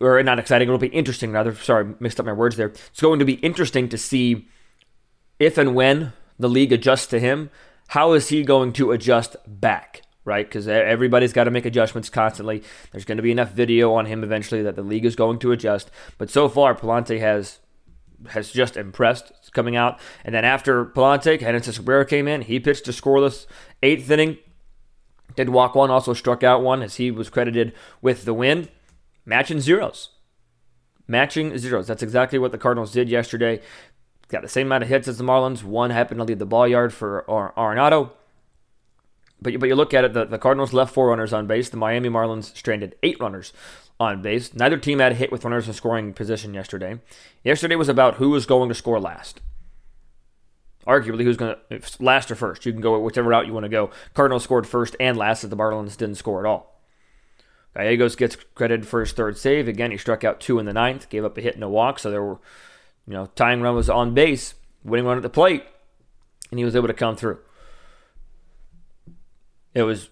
or 0.00 0.22
not 0.22 0.38
exciting, 0.38 0.68
it'll 0.68 0.78
be 0.78 0.88
interesting 0.88 1.32
rather. 1.32 1.54
Sorry, 1.54 1.94
mixed 2.00 2.20
up 2.20 2.26
my 2.26 2.32
words 2.32 2.56
there. 2.56 2.68
It's 2.68 3.00
going 3.00 3.18
to 3.18 3.24
be 3.24 3.34
interesting 3.34 3.88
to 3.88 3.98
see 3.98 4.48
if 5.38 5.58
and 5.58 5.74
when 5.74 6.12
the 6.38 6.48
league 6.48 6.72
adjusts 6.72 7.06
to 7.08 7.20
him, 7.20 7.50
how 7.88 8.12
is 8.12 8.28
he 8.28 8.42
going 8.42 8.72
to 8.74 8.92
adjust 8.92 9.36
back? 9.46 10.02
right? 10.24 10.46
Because 10.46 10.66
everybody's 10.68 11.32
got 11.32 11.44
to 11.44 11.50
make 11.50 11.66
adjustments 11.66 12.08
constantly. 12.08 12.62
There's 12.90 13.04
going 13.04 13.18
to 13.18 13.22
be 13.22 13.30
enough 13.30 13.52
video 13.52 13.92
on 13.92 14.06
him 14.06 14.24
eventually 14.24 14.62
that 14.62 14.76
the 14.76 14.82
league 14.82 15.04
is 15.04 15.16
going 15.16 15.38
to 15.40 15.52
adjust. 15.52 15.90
But 16.18 16.30
so 16.30 16.48
far, 16.48 16.74
Pallante 16.74 17.20
has 17.20 17.60
has 18.30 18.50
just 18.50 18.76
impressed 18.76 19.32
coming 19.52 19.76
out. 19.76 20.00
And 20.24 20.34
then 20.34 20.44
after 20.44 20.86
Pallante, 20.86 21.40
Genesis 21.40 21.76
Cabrera 21.76 22.06
came 22.06 22.26
in. 22.26 22.42
He 22.42 22.58
pitched 22.58 22.88
a 22.88 22.92
scoreless 22.92 23.46
eighth 23.82 24.10
inning. 24.10 24.38
Did 25.36 25.50
walk 25.50 25.74
one, 25.74 25.90
also 25.90 26.14
struck 26.14 26.42
out 26.42 26.62
one 26.62 26.82
as 26.82 26.96
he 26.96 27.10
was 27.10 27.28
credited 27.28 27.72
with 28.00 28.24
the 28.24 28.32
win. 28.32 28.68
Matching 29.24 29.60
zeros. 29.60 30.10
Matching 31.06 31.56
zeros. 31.58 31.86
That's 31.86 32.02
exactly 32.02 32.38
what 32.38 32.52
the 32.52 32.58
Cardinals 32.58 32.92
did 32.92 33.08
yesterday. 33.08 33.60
Got 34.28 34.42
the 34.42 34.48
same 34.48 34.68
amount 34.68 34.84
of 34.84 34.88
hits 34.88 35.08
as 35.08 35.18
the 35.18 35.24
Marlins. 35.24 35.62
One 35.62 35.90
happened 35.90 36.18
to 36.18 36.24
leave 36.24 36.38
the 36.38 36.46
ball 36.46 36.66
yard 36.66 36.92
for 36.92 37.24
Arenado. 37.28 38.10
But, 39.40 39.60
but 39.60 39.68
you 39.68 39.74
look 39.74 39.92
at 39.92 40.04
it, 40.04 40.12
the, 40.14 40.24
the 40.24 40.38
Cardinals 40.38 40.72
left 40.72 40.94
four 40.94 41.08
runners 41.08 41.32
on 41.32 41.46
base. 41.46 41.68
The 41.68 41.76
Miami 41.76 42.08
Marlins 42.08 42.56
stranded 42.56 42.96
eight 43.02 43.20
runners 43.20 43.52
on 44.00 44.22
base. 44.22 44.54
Neither 44.54 44.78
team 44.78 44.98
had 44.98 45.12
a 45.12 45.14
hit 45.14 45.30
with 45.30 45.44
runners 45.44 45.68
in 45.68 45.74
scoring 45.74 46.14
position 46.14 46.54
yesterday. 46.54 47.00
Yesterday 47.42 47.76
was 47.76 47.88
about 47.88 48.14
who 48.14 48.30
was 48.30 48.46
going 48.46 48.68
to 48.70 48.74
score 48.74 48.98
last. 48.98 49.40
Arguably, 50.86 51.22
who's 51.22 51.36
going 51.36 51.56
to 51.70 51.80
last 51.98 52.30
or 52.30 52.34
first. 52.34 52.66
You 52.66 52.72
can 52.72 52.80
go 52.80 52.98
whichever 52.98 53.28
route 53.28 53.46
you 53.46 53.52
want 53.52 53.64
to 53.64 53.70
go. 53.70 53.90
Cardinals 54.14 54.44
scored 54.44 54.66
first 54.66 54.96
and 54.98 55.16
last, 55.16 55.44
as 55.44 55.50
the 55.50 55.56
Marlins 55.56 55.96
didn't 55.96 56.16
score 56.16 56.40
at 56.40 56.48
all. 56.48 56.73
Gallegos 57.74 58.16
gets 58.16 58.36
credited 58.54 58.86
for 58.86 59.00
his 59.00 59.12
third 59.12 59.36
save. 59.36 59.68
Again, 59.68 59.90
he 59.90 59.96
struck 59.96 60.24
out 60.24 60.40
two 60.40 60.58
in 60.58 60.66
the 60.66 60.72
ninth, 60.72 61.08
gave 61.08 61.24
up 61.24 61.36
a 61.36 61.40
hit 61.40 61.54
and 61.54 61.64
a 61.64 61.68
walk. 61.68 61.98
So 61.98 62.10
there 62.10 62.22
were, 62.22 62.38
you 63.06 63.14
know, 63.14 63.26
tying 63.34 63.62
run 63.62 63.74
was 63.74 63.90
on 63.90 64.14
base, 64.14 64.54
winning 64.84 65.06
run 65.06 65.16
at 65.16 65.22
the 65.22 65.28
plate, 65.28 65.64
and 66.50 66.58
he 66.58 66.64
was 66.64 66.76
able 66.76 66.86
to 66.86 66.94
come 66.94 67.16
through. 67.16 67.38
It 69.74 69.82
was 69.82 70.08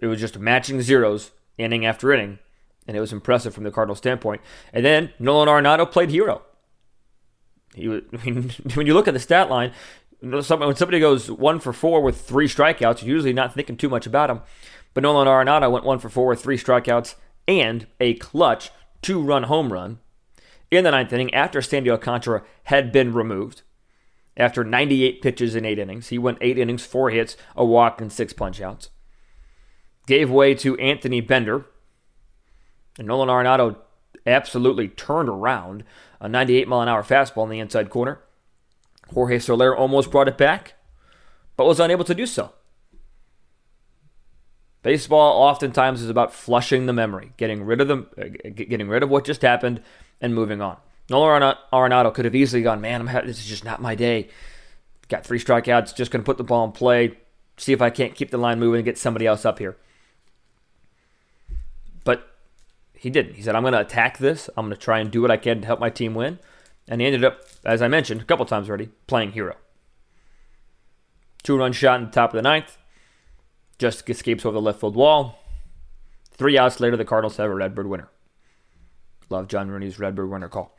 it 0.00 0.06
was 0.06 0.20
just 0.20 0.38
matching 0.38 0.82
zeros 0.82 1.30
inning 1.56 1.86
after 1.86 2.12
inning, 2.12 2.38
and 2.86 2.96
it 2.96 3.00
was 3.00 3.12
impressive 3.12 3.54
from 3.54 3.64
the 3.64 3.70
Cardinals' 3.70 3.98
standpoint. 3.98 4.42
And 4.72 4.84
then 4.84 5.12
Nolan 5.18 5.48
Arenado 5.48 5.90
played 5.90 6.10
hero. 6.10 6.42
He 7.74 7.88
was, 7.88 8.02
I 8.12 8.24
mean, 8.24 8.50
when 8.74 8.86
you 8.86 8.94
look 8.94 9.08
at 9.08 9.14
the 9.14 9.20
stat 9.20 9.48
line, 9.48 9.72
when 10.20 10.42
somebody 10.42 11.00
goes 11.00 11.30
one 11.30 11.60
for 11.60 11.72
four 11.72 12.02
with 12.02 12.20
three 12.20 12.48
strikeouts, 12.48 13.02
you're 13.02 13.14
usually 13.14 13.32
not 13.32 13.54
thinking 13.54 13.76
too 13.76 13.88
much 13.88 14.06
about 14.06 14.30
him. 14.30 14.40
But 14.94 15.02
Nolan 15.02 15.28
Arenado 15.28 15.70
went 15.70 15.84
one 15.84 15.98
for 15.98 16.08
four 16.08 16.28
with 16.28 16.42
three 16.42 16.58
strikeouts 16.58 17.14
and 17.46 17.86
a 18.00 18.14
clutch 18.14 18.70
two-run 19.02 19.44
home 19.44 19.72
run 19.72 19.98
in 20.70 20.84
the 20.84 20.90
ninth 20.90 21.12
inning 21.12 21.32
after 21.32 21.62
Sandy 21.62 21.90
Alcantara 21.90 22.42
had 22.64 22.92
been 22.92 23.12
removed. 23.12 23.62
After 24.36 24.64
98 24.64 25.22
pitches 25.22 25.54
in 25.54 25.64
eight 25.64 25.78
innings, 25.78 26.08
he 26.08 26.18
went 26.18 26.38
eight 26.40 26.58
innings, 26.58 26.84
four 26.84 27.10
hits, 27.10 27.36
a 27.56 27.64
walk, 27.64 28.00
and 28.00 28.12
six 28.12 28.32
punchouts 28.32 28.88
gave 30.08 30.30
way 30.30 30.54
to 30.54 30.76
Anthony 30.78 31.20
Bender. 31.20 31.66
And 32.98 33.06
Nolan 33.06 33.28
Arenado 33.28 33.76
absolutely 34.26 34.88
turned 34.88 35.28
around 35.28 35.84
a 36.20 36.28
98 36.28 36.66
mile 36.66 36.80
an 36.80 36.88
hour 36.88 37.04
fastball 37.04 37.44
in 37.44 37.50
the 37.50 37.60
inside 37.60 37.90
corner. 37.90 38.20
Jorge 39.12 39.38
Soler 39.38 39.76
almost 39.76 40.10
brought 40.10 40.26
it 40.26 40.38
back, 40.38 40.74
but 41.56 41.66
was 41.66 41.78
unable 41.78 42.04
to 42.04 42.14
do 42.14 42.26
so. 42.26 42.52
Baseball 44.82 45.42
oftentimes 45.42 46.02
is 46.02 46.08
about 46.08 46.32
flushing 46.32 46.86
the 46.86 46.92
memory, 46.92 47.32
getting 47.36 47.64
rid 47.64 47.80
of 47.80 47.88
them, 47.88 48.08
uh, 48.16 48.24
getting 48.54 48.88
rid 48.88 49.02
of 49.02 49.10
what 49.10 49.24
just 49.24 49.42
happened, 49.42 49.82
and 50.20 50.34
moving 50.34 50.60
on. 50.60 50.76
Nolan 51.10 51.56
Arenado 51.72 52.12
could 52.12 52.24
have 52.24 52.34
easily 52.34 52.62
gone, 52.62 52.80
man, 52.80 53.06
this 53.06 53.38
is 53.38 53.46
just 53.46 53.64
not 53.64 53.80
my 53.80 53.94
day. 53.94 54.28
Got 55.08 55.24
three 55.24 55.38
strikeouts, 55.38 55.96
just 55.96 56.10
going 56.10 56.22
to 56.22 56.26
put 56.26 56.36
the 56.36 56.44
ball 56.44 56.66
in 56.66 56.72
play, 56.72 57.16
see 57.56 57.72
if 57.72 57.80
I 57.80 57.90
can't 57.90 58.14
keep 58.14 58.30
the 58.30 58.38
line 58.38 58.60
moving 58.60 58.80
and 58.80 58.84
get 58.84 58.98
somebody 58.98 59.26
else 59.26 59.44
up 59.44 59.58
here. 59.58 59.76
But 62.04 62.28
he 62.94 63.08
didn't. 63.08 63.34
He 63.34 63.42
said, 63.42 63.54
I'm 63.54 63.62
going 63.62 63.72
to 63.72 63.80
attack 63.80 64.18
this. 64.18 64.50
I'm 64.56 64.66
going 64.66 64.76
to 64.76 64.84
try 64.84 64.98
and 64.98 65.10
do 65.10 65.22
what 65.22 65.30
I 65.30 65.38
can 65.38 65.62
to 65.62 65.66
help 65.66 65.80
my 65.80 65.90
team 65.90 66.14
win. 66.14 66.38
And 66.86 67.00
he 67.00 67.06
ended 67.06 67.24
up, 67.24 67.40
as 67.64 67.80
I 67.80 67.88
mentioned 67.88 68.20
a 68.20 68.24
couple 68.24 68.44
times 68.44 68.68
already, 68.68 68.90
playing 69.06 69.32
hero. 69.32 69.56
Two 71.42 71.56
run 71.56 71.72
shot 71.72 72.00
in 72.00 72.06
the 72.06 72.12
top 72.12 72.30
of 72.30 72.36
the 72.36 72.42
ninth. 72.42 72.76
Just 73.78 74.08
escapes 74.08 74.44
over 74.44 74.54
the 74.54 74.60
left 74.60 74.80
field 74.80 74.96
wall. 74.96 75.38
Three 76.32 76.58
outs 76.58 76.80
later, 76.80 76.96
the 76.96 77.04
Cardinals 77.04 77.36
have 77.36 77.50
a 77.50 77.54
Redbird 77.54 77.88
winner. 77.88 78.08
Love 79.30 79.48
John 79.48 79.70
Rooney's 79.70 79.98
Redbird 79.98 80.30
winner 80.30 80.48
call. 80.48 80.76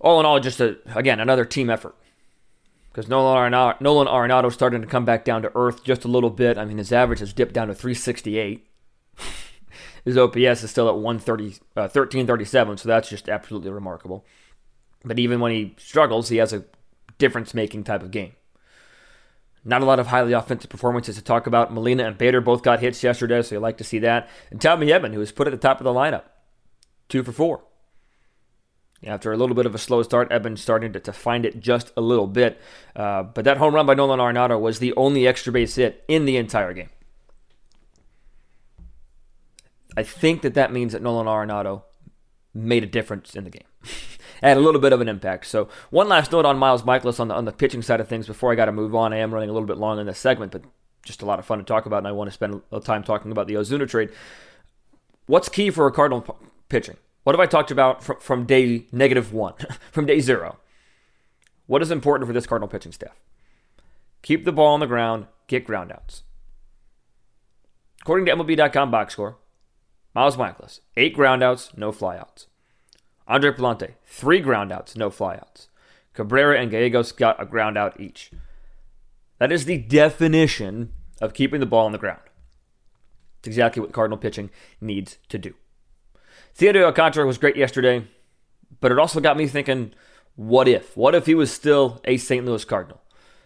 All 0.00 0.20
in 0.20 0.26
all, 0.26 0.40
just 0.40 0.60
a, 0.60 0.76
again 0.94 1.20
another 1.20 1.44
team 1.44 1.70
effort 1.70 1.94
because 2.94 3.08
Nolan 3.08 3.52
Arenado, 3.52 3.80
Nolan 3.80 4.06
Arenado 4.06 4.52
starting 4.52 4.80
to 4.80 4.86
come 4.86 5.04
back 5.04 5.24
down 5.24 5.42
to 5.42 5.50
earth 5.56 5.82
just 5.82 6.04
a 6.04 6.08
little 6.08 6.30
bit. 6.30 6.56
I 6.56 6.64
mean, 6.64 6.78
his 6.78 6.92
average 6.92 7.18
has 7.18 7.32
dipped 7.32 7.52
down 7.52 7.66
to 7.66 7.74
368. 7.74 8.66
His 10.04 10.18
OPS 10.18 10.62
is 10.62 10.70
still 10.70 10.88
at 10.88 10.96
130, 10.96 11.60
uh, 11.76 11.88
1337, 11.88 12.76
so 12.76 12.88
that's 12.88 13.08
just 13.08 13.28
absolutely 13.28 13.70
remarkable. 13.70 14.24
But 15.02 15.18
even 15.18 15.40
when 15.40 15.50
he 15.50 15.74
struggles, 15.78 16.28
he 16.28 16.36
has 16.36 16.52
a 16.52 16.64
difference 17.18 17.54
making 17.54 17.84
type 17.84 18.02
of 18.02 18.10
game. 18.10 18.34
Not 19.64 19.82
a 19.82 19.86
lot 19.86 19.98
of 19.98 20.08
highly 20.08 20.34
offensive 20.34 20.68
performances 20.68 21.16
to 21.16 21.22
talk 21.22 21.46
about. 21.46 21.72
Molina 21.72 22.04
and 22.04 22.18
Bader 22.18 22.42
both 22.42 22.62
got 22.62 22.80
hits 22.80 23.02
yesterday, 23.02 23.40
so 23.40 23.54
you 23.54 23.60
like 23.60 23.78
to 23.78 23.84
see 23.84 23.98
that. 24.00 24.28
And 24.50 24.60
Tommy 24.60 24.88
Edman, 24.88 25.14
who 25.14 25.20
was 25.20 25.32
put 25.32 25.46
at 25.46 25.50
the 25.50 25.56
top 25.56 25.80
of 25.80 25.84
the 25.84 25.90
lineup, 25.90 26.24
two 27.08 27.22
for 27.22 27.32
four. 27.32 27.64
After 29.02 29.32
a 29.32 29.36
little 29.36 29.54
bit 29.54 29.66
of 29.66 29.74
a 29.74 29.78
slow 29.78 30.02
start, 30.02 30.30
Edman 30.30 30.58
starting 30.58 30.92
to, 30.92 31.00
to 31.00 31.12
find 31.12 31.44
it 31.44 31.60
just 31.60 31.92
a 31.96 32.00
little 32.00 32.26
bit. 32.26 32.60
Uh, 32.94 33.22
but 33.22 33.44
that 33.44 33.58
home 33.58 33.74
run 33.74 33.86
by 33.86 33.94
Nolan 33.94 34.20
Arenado 34.20 34.58
was 34.58 34.78
the 34.78 34.94
only 34.96 35.26
extra 35.26 35.52
base 35.52 35.74
hit 35.74 36.04
in 36.08 36.24
the 36.24 36.36
entire 36.36 36.72
game. 36.72 36.90
I 39.96 40.02
think 40.02 40.42
that 40.42 40.54
that 40.54 40.72
means 40.72 40.92
that 40.92 41.02
Nolan 41.02 41.26
Arenado 41.26 41.82
made 42.52 42.82
a 42.82 42.86
difference 42.86 43.34
in 43.34 43.44
the 43.44 43.50
game. 43.50 43.66
had 44.48 44.56
a 44.56 44.60
little 44.60 44.80
bit 44.80 44.92
of 44.92 45.00
an 45.00 45.08
impact. 45.08 45.46
So 45.46 45.68
one 45.90 46.08
last 46.08 46.32
note 46.32 46.44
on 46.44 46.58
Miles 46.58 46.82
Mikolas 46.82 47.20
on 47.20 47.28
the 47.28 47.34
on 47.34 47.44
the 47.44 47.52
pitching 47.52 47.82
side 47.82 48.00
of 48.00 48.08
things 48.08 48.26
before 48.26 48.52
I 48.52 48.54
got 48.54 48.66
to 48.66 48.72
move 48.72 48.94
on. 48.94 49.12
I 49.12 49.18
am 49.18 49.32
running 49.32 49.50
a 49.50 49.52
little 49.52 49.66
bit 49.66 49.78
long 49.78 49.98
in 49.98 50.06
this 50.06 50.18
segment, 50.18 50.52
but 50.52 50.62
just 51.04 51.22
a 51.22 51.26
lot 51.26 51.38
of 51.38 51.46
fun 51.46 51.58
to 51.58 51.64
talk 51.64 51.86
about, 51.86 51.98
and 51.98 52.08
I 52.08 52.12
want 52.12 52.28
to 52.28 52.34
spend 52.34 52.54
a 52.54 52.56
little 52.70 52.80
time 52.80 53.02
talking 53.04 53.30
about 53.30 53.46
the 53.46 53.54
Ozuna 53.54 53.88
trade. 53.88 54.10
What's 55.26 55.48
key 55.48 55.70
for 55.70 55.86
a 55.86 55.92
Cardinal 55.92 56.22
p- 56.22 56.32
pitching? 56.68 56.96
What 57.22 57.34
have 57.34 57.40
I 57.40 57.46
talked 57.46 57.70
about 57.70 58.02
from, 58.02 58.20
from 58.20 58.44
day 58.44 58.86
negative 58.92 59.32
one, 59.32 59.54
from 59.92 60.06
day 60.06 60.20
zero? 60.20 60.58
What 61.66 61.82
is 61.82 61.90
important 61.90 62.26
for 62.26 62.32
this 62.32 62.46
Cardinal 62.46 62.68
pitching 62.68 62.92
staff? 62.92 63.18
Keep 64.22 64.44
the 64.44 64.52
ball 64.52 64.74
on 64.74 64.80
the 64.80 64.86
ground, 64.86 65.26
get 65.46 65.66
groundouts. 65.66 66.22
According 68.02 68.26
to 68.26 68.32
MLB.com 68.32 68.90
box 68.90 69.14
score, 69.14 69.38
Miles 70.14 70.36
Mikolas, 70.36 70.80
eight 70.96 71.16
groundouts, 71.16 71.76
no 71.76 71.90
flyouts. 71.90 72.46
Andre 73.26 73.52
Pallante, 73.52 73.94
three 74.06 74.42
groundouts, 74.42 74.96
no 74.96 75.10
flyouts. 75.10 75.68
Cabrera 76.12 76.58
and 76.58 76.70
Gallegos 76.70 77.12
got 77.12 77.40
a 77.42 77.46
groundout 77.46 77.98
each. 77.98 78.30
That 79.38 79.50
is 79.50 79.64
the 79.64 79.78
definition 79.78 80.92
of 81.20 81.34
keeping 81.34 81.60
the 81.60 81.66
ball 81.66 81.86
on 81.86 81.92
the 81.92 81.98
ground. 81.98 82.20
It's 83.38 83.48
exactly 83.48 83.80
what 83.80 83.92
Cardinal 83.92 84.18
pitching 84.18 84.50
needs 84.80 85.18
to 85.28 85.38
do. 85.38 85.54
Theodore 86.54 86.84
Alcantara 86.84 87.26
was 87.26 87.38
great 87.38 87.56
yesterday, 87.56 88.06
but 88.80 88.92
it 88.92 88.98
also 88.98 89.20
got 89.20 89.36
me 89.36 89.46
thinking, 89.46 89.92
what 90.36 90.68
if? 90.68 90.96
What 90.96 91.14
if 91.14 91.26
he 91.26 91.34
was 91.34 91.52
still 91.52 92.00
a 92.04 92.16
St. 92.16 92.44
Louis 92.44 92.64
Cardinal? 92.64 93.00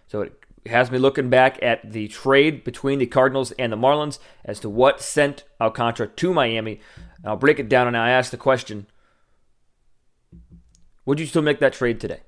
So 0.06 0.22
it 0.22 0.32
has 0.66 0.90
me 0.90 0.98
looking 0.98 1.30
back 1.30 1.58
at 1.62 1.90
the 1.90 2.08
trade 2.08 2.64
between 2.64 2.98
the 2.98 3.06
Cardinals 3.06 3.52
and 3.52 3.72
the 3.72 3.76
Marlins 3.76 4.18
as 4.44 4.60
to 4.60 4.68
what 4.68 5.00
sent 5.00 5.44
Alcantara 5.60 6.08
to 6.08 6.34
Miami. 6.34 6.80
I'll 7.24 7.36
break 7.36 7.58
it 7.58 7.68
down 7.68 7.86
and 7.86 7.96
I 7.96 8.10
ask 8.10 8.30
the 8.30 8.36
question 8.36 8.86
would 11.08 11.18
you 11.18 11.24
still 11.24 11.40
make 11.40 11.58
that 11.60 11.72
trade 11.72 12.00
today? 12.00 12.20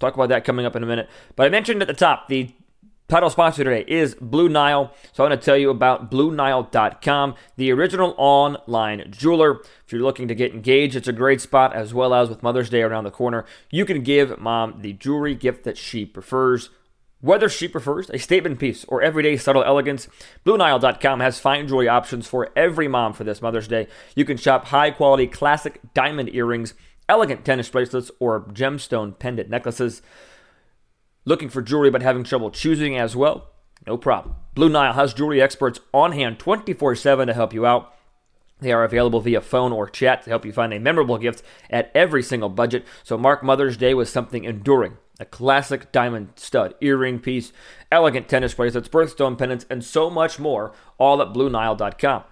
Talk 0.00 0.14
about 0.14 0.30
that 0.30 0.46
coming 0.46 0.64
up 0.64 0.74
in 0.74 0.82
a 0.82 0.86
minute. 0.86 1.10
But 1.36 1.44
I 1.44 1.50
mentioned 1.50 1.82
at 1.82 1.88
the 1.88 1.92
top, 1.92 2.28
the 2.28 2.54
title 3.06 3.28
sponsor 3.28 3.64
today 3.64 3.84
is 3.86 4.14
Blue 4.14 4.48
Nile. 4.48 4.94
So 5.12 5.22
I 5.22 5.28
want 5.28 5.38
to 5.38 5.44
tell 5.44 5.58
you 5.58 5.68
about 5.68 6.10
BlueNile.com, 6.10 7.34
the 7.58 7.70
original 7.70 8.14
online 8.16 9.08
jeweler. 9.10 9.60
If 9.84 9.92
you're 9.92 10.00
looking 10.00 10.26
to 10.28 10.34
get 10.34 10.54
engaged, 10.54 10.96
it's 10.96 11.06
a 11.06 11.12
great 11.12 11.42
spot, 11.42 11.74
as 11.74 11.92
well 11.92 12.14
as 12.14 12.30
with 12.30 12.42
Mother's 12.42 12.70
Day 12.70 12.80
around 12.80 13.04
the 13.04 13.10
corner. 13.10 13.44
You 13.70 13.84
can 13.84 14.02
give 14.02 14.40
mom 14.40 14.80
the 14.80 14.94
jewelry 14.94 15.34
gift 15.34 15.64
that 15.64 15.76
she 15.76 16.06
prefers. 16.06 16.70
Whether 17.20 17.50
she 17.50 17.68
prefers 17.68 18.08
a 18.08 18.18
statement 18.18 18.58
piece 18.58 18.86
or 18.86 19.02
everyday 19.02 19.36
subtle 19.36 19.64
elegance, 19.64 20.08
BlueNile.com 20.46 21.20
has 21.20 21.40
fine 21.40 21.68
jewelry 21.68 21.88
options 21.88 22.26
for 22.26 22.48
every 22.56 22.88
mom 22.88 23.12
for 23.12 23.24
this 23.24 23.42
Mother's 23.42 23.68
Day. 23.68 23.86
You 24.16 24.24
can 24.24 24.38
shop 24.38 24.66
high 24.66 24.90
quality 24.92 25.26
classic 25.26 25.80
diamond 25.92 26.34
earrings 26.34 26.72
elegant 27.08 27.44
tennis 27.44 27.68
bracelets, 27.68 28.10
or 28.18 28.42
gemstone 28.42 29.18
pendant 29.18 29.50
necklaces. 29.50 30.02
Looking 31.24 31.48
for 31.48 31.62
jewelry 31.62 31.90
but 31.90 32.02
having 32.02 32.24
trouble 32.24 32.50
choosing 32.50 32.96
as 32.96 33.16
well? 33.16 33.50
No 33.86 33.96
problem. 33.96 34.36
Blue 34.54 34.68
Nile 34.68 34.92
has 34.92 35.14
jewelry 35.14 35.42
experts 35.42 35.80
on 35.92 36.12
hand 36.12 36.38
24 36.38 36.94
7 36.94 37.26
to 37.28 37.34
help 37.34 37.52
you 37.52 37.66
out. 37.66 37.92
They 38.60 38.72
are 38.72 38.84
available 38.84 39.20
via 39.20 39.40
phone 39.40 39.72
or 39.72 39.88
chat 39.88 40.22
to 40.22 40.30
help 40.30 40.44
you 40.44 40.52
find 40.52 40.72
a 40.72 40.78
memorable 40.78 41.18
gift 41.18 41.42
at 41.70 41.90
every 41.94 42.22
single 42.22 42.48
budget. 42.48 42.86
So 43.02 43.18
mark 43.18 43.42
Mother's 43.42 43.76
Day 43.76 43.94
with 43.94 44.08
something 44.08 44.44
enduring. 44.44 44.96
A 45.20 45.24
classic 45.24 45.92
diamond 45.92 46.30
stud 46.36 46.74
earring 46.80 47.20
piece, 47.20 47.52
elegant 47.92 48.28
tennis 48.28 48.54
bracelets, 48.54 48.88
birthstone 48.88 49.38
pendants, 49.38 49.66
and 49.70 49.84
so 49.84 50.10
much 50.10 50.38
more, 50.38 50.72
all 50.98 51.22
at 51.22 51.28
BlueNile.com. 51.28 52.24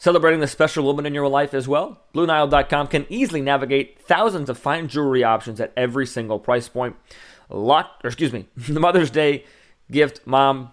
Celebrating 0.00 0.40
the 0.40 0.46
special 0.46 0.82
woman 0.82 1.04
in 1.04 1.12
your 1.12 1.28
life 1.28 1.52
as 1.52 1.68
well? 1.68 2.00
BlueNile.com 2.14 2.86
can 2.86 3.04
easily 3.10 3.42
navigate 3.42 4.00
thousands 4.00 4.48
of 4.48 4.56
fine 4.56 4.88
jewelry 4.88 5.22
options 5.22 5.60
at 5.60 5.74
every 5.76 6.06
single 6.06 6.38
price 6.38 6.70
point. 6.70 6.96
Lot, 7.50 8.00
or 8.02 8.08
excuse 8.08 8.32
me, 8.32 8.46
the 8.56 8.80
Mother's 8.80 9.10
Day 9.10 9.44
gift 9.90 10.22
mom. 10.26 10.72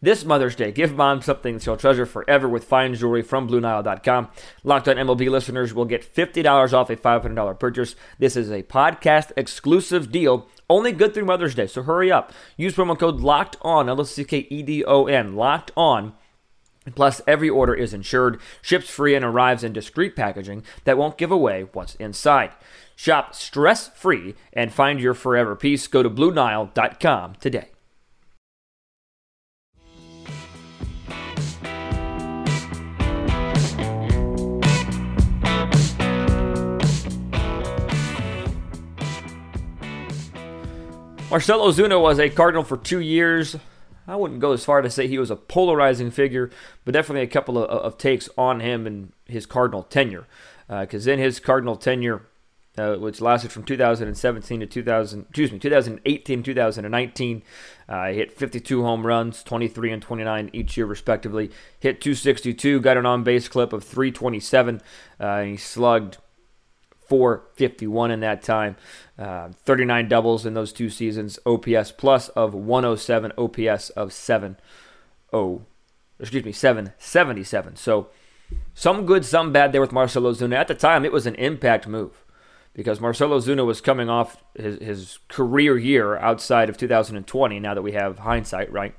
This 0.00 0.24
Mother's 0.24 0.56
Day, 0.56 0.72
give 0.72 0.96
mom 0.96 1.20
something 1.20 1.58
she'll 1.58 1.76
treasure 1.76 2.06
forever 2.06 2.48
with 2.48 2.64
fine 2.64 2.94
jewelry 2.94 3.20
from 3.20 3.46
BlueNile.com. 3.46 4.30
Locked 4.64 4.88
on 4.88 4.96
MLB 4.96 5.28
listeners 5.28 5.74
will 5.74 5.84
get 5.84 6.02
$50 6.02 6.72
off 6.72 6.88
a 6.88 6.96
$500 6.96 7.60
purchase. 7.60 7.94
This 8.18 8.36
is 8.36 8.50
a 8.50 8.62
podcast 8.62 9.32
exclusive 9.36 10.10
deal, 10.10 10.48
only 10.70 10.92
good 10.92 11.12
through 11.12 11.26
Mother's 11.26 11.54
Day, 11.54 11.66
so 11.66 11.82
hurry 11.82 12.10
up. 12.10 12.32
Use 12.56 12.74
promo 12.74 12.98
code 12.98 13.20
LOCKED 13.20 13.58
ON, 13.60 13.90
L 13.90 14.00
O 14.00 14.04
C 14.04 14.24
K 14.24 14.46
E 14.48 14.62
D 14.62 14.82
O 14.82 15.04
N, 15.08 15.36
LOCKED 15.36 15.72
ON 15.76 16.14
Plus, 16.94 17.20
every 17.26 17.48
order 17.48 17.74
is 17.74 17.94
insured, 17.94 18.40
ships 18.60 18.90
free, 18.90 19.14
and 19.14 19.24
arrives 19.24 19.62
in 19.62 19.72
discreet 19.72 20.16
packaging 20.16 20.64
that 20.84 20.98
won't 20.98 21.18
give 21.18 21.30
away 21.30 21.66
what's 21.72 21.94
inside. 21.96 22.50
Shop 22.96 23.34
stress 23.34 23.88
free 23.88 24.34
and 24.52 24.72
find 24.72 25.00
your 25.00 25.14
forever 25.14 25.54
piece. 25.56 25.86
Go 25.86 26.02
to 26.02 26.10
BlueNile.com 26.10 27.36
today. 27.36 27.68
Marcell 41.32 41.60
Ozuna 41.60 41.98
was 41.98 42.20
a 42.20 42.28
Cardinal 42.28 42.62
for 42.62 42.76
two 42.76 43.00
years. 43.00 43.56
I 44.06 44.16
wouldn't 44.16 44.40
go 44.40 44.52
as 44.52 44.64
far 44.64 44.82
to 44.82 44.90
say 44.90 45.06
he 45.06 45.18
was 45.18 45.30
a 45.30 45.36
polarizing 45.36 46.10
figure, 46.10 46.50
but 46.84 46.92
definitely 46.92 47.22
a 47.22 47.28
couple 47.28 47.58
of, 47.58 47.68
of 47.68 47.98
takes 47.98 48.28
on 48.36 48.60
him 48.60 48.86
and 48.86 49.12
his 49.26 49.46
Cardinal 49.46 49.82
tenure. 49.82 50.26
Because 50.68 51.06
uh, 51.06 51.12
in 51.12 51.18
his 51.18 51.38
Cardinal 51.40 51.76
tenure, 51.76 52.22
uh, 52.78 52.94
which 52.96 53.20
lasted 53.20 53.52
from 53.52 53.64
2017 53.64 54.60
to 54.60 54.66
2000, 54.66 55.20
excuse 55.28 55.52
me, 55.52 55.58
2018 55.58 56.42
2019. 56.42 57.42
Uh, 57.88 58.06
hit 58.12 58.32
52 58.32 58.82
home 58.82 59.06
runs, 59.06 59.42
23 59.42 59.92
and 59.92 60.02
29 60.02 60.50
each 60.52 60.76
year 60.76 60.86
respectively. 60.86 61.50
Hit 61.78 62.00
262, 62.00 62.80
got 62.80 62.96
an 62.96 63.04
on-base 63.04 63.48
clip 63.48 63.72
of 63.72 63.84
327, 63.84 64.80
uh, 65.20 65.24
and 65.24 65.50
he 65.50 65.56
slugged 65.56 66.16
451 67.12 68.10
in 68.10 68.20
that 68.20 68.42
time. 68.42 68.76
Uh, 69.18 69.50
39 69.64 70.08
doubles 70.08 70.46
in 70.46 70.54
those 70.54 70.72
two 70.72 70.88
seasons. 70.88 71.38
OPS 71.44 71.92
plus 71.92 72.30
of 72.30 72.54
107, 72.54 73.32
OPS 73.36 73.90
of 73.90 74.14
7 74.14 74.56
Oh, 75.30 75.62
Excuse 76.22 76.44
me, 76.44 76.52
777. 76.52 77.76
So 77.76 78.08
some 78.74 79.06
good, 79.06 79.24
some 79.24 79.52
bad 79.52 79.72
there 79.72 79.80
with 79.80 79.92
Marcell 79.92 80.22
Ozuna. 80.22 80.54
At 80.54 80.68
the 80.68 80.74
time, 80.74 81.04
it 81.04 81.12
was 81.12 81.26
an 81.26 81.34
impact 81.34 81.88
move 81.88 82.24
because 82.74 83.00
Marcell 83.00 83.30
Ozuna 83.30 83.66
was 83.66 83.80
coming 83.80 84.08
off 84.08 84.42
his, 84.54 84.78
his 84.78 85.18
career 85.28 85.76
year 85.76 86.16
outside 86.16 86.68
of 86.68 86.76
2020, 86.78 87.58
now 87.58 87.74
that 87.74 87.82
we 87.82 87.92
have 87.92 88.20
hindsight, 88.20 88.72
right? 88.72 88.94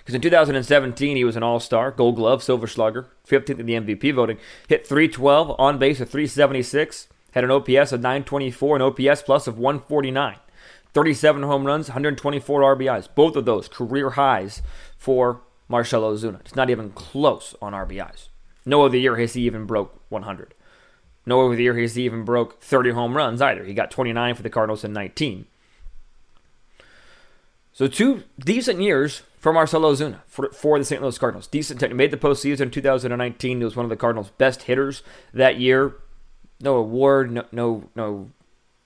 Because 0.00 0.14
in 0.14 0.20
2017, 0.20 1.16
he 1.16 1.24
was 1.24 1.36
an 1.36 1.42
All 1.42 1.60
Star, 1.60 1.90
Gold 1.90 2.16
Glove, 2.16 2.42
Silver 2.42 2.66
Slugger, 2.66 3.06
15th 3.26 3.58
in 3.58 3.66
the 3.66 3.74
MVP 3.74 4.14
voting, 4.14 4.38
hit 4.68 4.86
312, 4.86 5.54
on 5.58 5.78
base 5.78 6.00
of 6.00 6.10
376, 6.10 7.08
had 7.32 7.44
an 7.44 7.50
OPS 7.50 7.92
of 7.92 8.00
924, 8.00 8.76
an 8.76 8.82
OPS 8.82 9.22
plus 9.22 9.46
of 9.46 9.58
149, 9.58 10.36
37 10.92 11.42
home 11.42 11.64
runs, 11.64 11.88
124 11.88 12.76
RBIs. 12.76 13.08
Both 13.14 13.36
of 13.36 13.44
those 13.44 13.68
career 13.68 14.10
highs 14.10 14.62
for 14.98 15.40
Marcelo 15.68 16.14
Ozuna. 16.14 16.40
It's 16.40 16.56
not 16.56 16.70
even 16.70 16.90
close 16.90 17.54
on 17.62 17.72
RBIs. 17.72 18.28
No 18.64 18.84
other 18.84 18.98
year 18.98 19.16
has 19.16 19.34
he 19.34 19.42
even 19.42 19.66
broke 19.66 20.00
100. 20.10 20.54
No 21.24 21.46
other 21.46 21.60
year 21.60 21.78
has 21.78 21.94
he 21.94 22.04
even 22.04 22.24
broke 22.24 22.60
30 22.60 22.90
home 22.90 23.16
runs 23.16 23.40
either. 23.40 23.64
He 23.64 23.74
got 23.74 23.90
29 23.90 24.34
for 24.34 24.42
the 24.42 24.50
Cardinals 24.50 24.84
in 24.84 24.92
19. 24.92 25.46
So 27.72 27.86
two 27.86 28.24
decent 28.38 28.80
years 28.80 29.22
for 29.38 29.52
Marcelo 29.52 29.92
Ozuna 29.92 30.20
for, 30.26 30.50
for 30.52 30.78
the 30.78 30.84
St. 30.84 31.02
Louis 31.02 31.18
Cardinals. 31.18 31.46
Decent. 31.46 31.80
He 31.80 31.88
made 31.88 32.10
the 32.10 32.16
postseason 32.16 32.60
in 32.60 32.70
2019. 32.70 33.58
He 33.58 33.64
was 33.64 33.76
one 33.76 33.84
of 33.84 33.90
the 33.90 33.96
Cardinals' 33.96 34.30
best 34.38 34.62
hitters 34.62 35.02
that 35.32 35.58
year. 35.58 35.96
No 36.60 36.76
award, 36.76 37.32
no 37.32 37.44
no 37.50 37.88
no, 37.96 38.30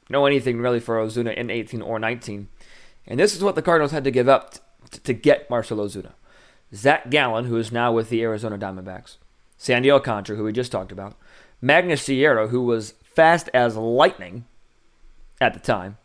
no 0.08 0.24
anything 0.24 0.60
really 0.60 0.80
for 0.80 0.96
Ozuna 0.96 1.34
in 1.34 1.50
18 1.50 1.82
or 1.82 1.98
19. 1.98 2.48
And 3.06 3.20
this 3.20 3.36
is 3.36 3.42
what 3.42 3.54
the 3.54 3.62
Cardinals 3.62 3.92
had 3.92 4.04
to 4.04 4.10
give 4.10 4.28
up 4.28 4.54
t- 4.90 5.00
to 5.00 5.12
get 5.12 5.50
Marcelo 5.50 5.86
Ozuna. 5.86 6.12
Zach 6.74 7.10
Gallen, 7.10 7.44
who 7.44 7.56
is 7.56 7.70
now 7.70 7.92
with 7.92 8.08
the 8.08 8.22
Arizona 8.22 8.56
Diamondbacks. 8.56 9.16
Sandy 9.58 9.90
Alcantara, 9.90 10.36
who 10.36 10.44
we 10.44 10.52
just 10.52 10.72
talked 10.72 10.92
about. 10.92 11.16
Magneuris 11.62 12.02
Sierra, 12.02 12.48
who 12.48 12.62
was 12.62 12.94
fast 13.02 13.48
as 13.52 13.76
lightning 13.76 14.44
at 15.40 15.54
the 15.54 15.60
time 15.60 15.98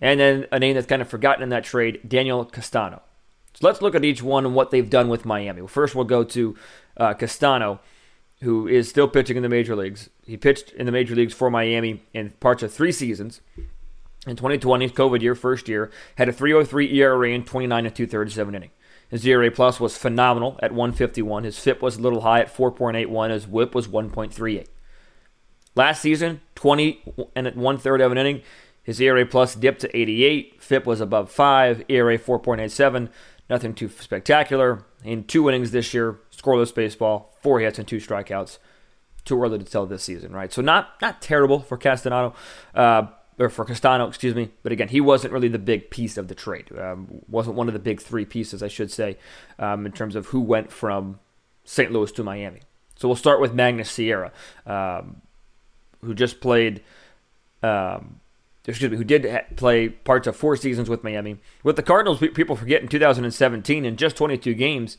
And 0.00 0.18
then 0.18 0.46
a 0.50 0.58
name 0.58 0.74
that's 0.74 0.86
kind 0.86 1.02
of 1.02 1.08
forgotten 1.08 1.42
in 1.42 1.50
that 1.50 1.64
trade, 1.64 2.00
Daniel 2.08 2.44
Castano. 2.44 3.02
So 3.54 3.66
let's 3.66 3.82
look 3.82 3.94
at 3.94 4.04
each 4.04 4.22
one 4.22 4.46
and 4.46 4.54
what 4.54 4.70
they've 4.70 4.88
done 4.88 5.08
with 5.08 5.24
Miami. 5.24 5.66
First, 5.66 5.94
we'll 5.94 6.04
go 6.04 6.24
to 6.24 6.56
uh, 6.96 7.14
Castano, 7.14 7.80
who 8.40 8.66
is 8.66 8.88
still 8.88 9.08
pitching 9.08 9.36
in 9.36 9.42
the 9.42 9.48
major 9.48 9.76
leagues. 9.76 10.08
He 10.24 10.36
pitched 10.36 10.70
in 10.70 10.86
the 10.86 10.92
major 10.92 11.14
leagues 11.14 11.34
for 11.34 11.50
Miami 11.50 12.02
in 12.14 12.30
parts 12.40 12.62
of 12.62 12.72
three 12.72 12.92
seasons. 12.92 13.40
In 14.26 14.36
2020, 14.36 14.90
COVID 14.90 15.22
year, 15.22 15.34
first 15.34 15.68
year, 15.68 15.90
had 16.16 16.28
a 16.28 16.32
3.03 16.32 16.92
ERA 16.94 17.30
in 17.30 17.44
29 17.44 17.86
and 17.86 17.94
two 17.94 18.06
thirds, 18.06 18.34
seven 18.34 18.54
inning. 18.54 18.70
His 19.08 19.26
ERA 19.26 19.50
plus 19.50 19.80
was 19.80 19.96
phenomenal 19.96 20.58
at 20.62 20.72
151. 20.72 21.44
His 21.44 21.58
FIP 21.58 21.82
was 21.82 21.96
a 21.96 22.00
little 22.00 22.20
high 22.20 22.40
at 22.40 22.54
4.81. 22.54 23.30
His 23.30 23.46
WHIP 23.46 23.74
was 23.74 23.88
1.38. 23.88 24.66
Last 25.74 26.02
season, 26.02 26.40
20 26.54 27.02
and 27.34 27.46
at 27.46 27.56
one 27.56 27.78
third 27.78 28.00
of 28.00 28.12
an 28.12 28.18
inning. 28.18 28.42
His 28.82 29.00
ERA 29.00 29.26
plus 29.26 29.54
dipped 29.54 29.80
to 29.82 29.96
88. 29.96 30.62
FIP 30.62 30.86
was 30.86 31.00
above 31.00 31.30
5. 31.30 31.84
ERA 31.88 32.18
4.87. 32.18 33.08
Nothing 33.48 33.74
too 33.74 33.88
spectacular. 33.88 34.84
In 35.04 35.24
two 35.24 35.48
innings 35.48 35.70
this 35.72 35.92
year, 35.92 36.20
scoreless 36.34 36.74
baseball, 36.74 37.34
four 37.42 37.60
hits 37.60 37.78
and 37.78 37.86
two 37.86 37.96
strikeouts. 37.96 38.58
Too 39.24 39.42
early 39.42 39.58
to 39.58 39.64
tell 39.64 39.86
this 39.86 40.02
season, 40.02 40.32
right? 40.32 40.52
So 40.52 40.62
not 40.62 41.00
not 41.02 41.20
terrible 41.20 41.60
for 41.60 41.76
Castanado, 41.76 42.34
uh, 42.74 43.06
or 43.38 43.48
for 43.50 43.64
Castano, 43.64 44.06
excuse 44.06 44.34
me. 44.34 44.50
But 44.62 44.72
again, 44.72 44.88
he 44.88 45.00
wasn't 45.00 45.32
really 45.32 45.48
the 45.48 45.58
big 45.58 45.90
piece 45.90 46.16
of 46.16 46.28
the 46.28 46.34
trade. 46.34 46.70
Um, 46.78 47.22
wasn't 47.28 47.56
one 47.56 47.68
of 47.68 47.74
the 47.74 47.80
big 47.80 48.00
three 48.00 48.24
pieces, 48.24 48.62
I 48.62 48.68
should 48.68 48.90
say, 48.90 49.18
um, 49.58 49.84
in 49.84 49.92
terms 49.92 50.14
of 50.14 50.26
who 50.26 50.40
went 50.40 50.72
from 50.72 51.18
St. 51.64 51.92
Louis 51.92 52.12
to 52.12 52.24
Miami. 52.24 52.60
So 52.96 53.08
we'll 53.08 53.16
start 53.16 53.40
with 53.40 53.54
Magneuris 53.54 53.86
Sierra, 53.86 54.32
um, 54.66 55.22
who 56.02 56.14
just 56.14 56.40
played 56.40 56.82
um, 57.62 58.19
excuse 58.66 58.90
me, 58.90 58.96
who 58.96 59.04
did 59.04 59.56
play 59.56 59.88
parts 59.88 60.26
of 60.26 60.36
four 60.36 60.56
seasons 60.56 60.88
with 60.88 61.04
Miami. 61.04 61.38
With 61.62 61.76
the 61.76 61.82
Cardinals, 61.82 62.18
people 62.18 62.56
forget 62.56 62.82
in 62.82 62.88
2017, 62.88 63.84
in 63.84 63.96
just 63.96 64.16
22 64.16 64.54
games, 64.54 64.96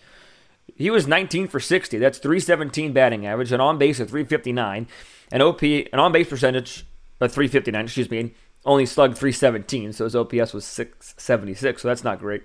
he 0.76 0.90
was 0.90 1.08
19 1.08 1.48
for 1.48 1.60
60. 1.60 1.98
That's 1.98 2.18
317 2.18 2.94
batting 2.94 3.26
average, 3.26 3.52
an 3.52 3.62
on 3.62 3.78
base 3.78 4.00
of 4.00 4.10
359, 4.10 4.88
an 5.32 5.42
OP, 5.42 5.62
an 5.64 6.00
on 6.00 6.12
base 6.12 6.30
percentage 6.30 6.86
of 7.20 7.32
359, 7.32 7.86
excuse 7.86 8.10
me, 8.10 8.34
only 8.66 8.86
slugged 8.86 9.18
317, 9.18 9.94
so 9.94 10.04
his 10.04 10.16
OPS 10.16 10.54
was 10.54 10.66
676, 10.66 11.82
so 11.82 11.88
that's 11.88 12.04
not 12.04 12.20
great. 12.20 12.44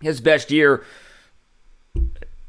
His 0.00 0.20
best 0.20 0.50
year 0.50 0.84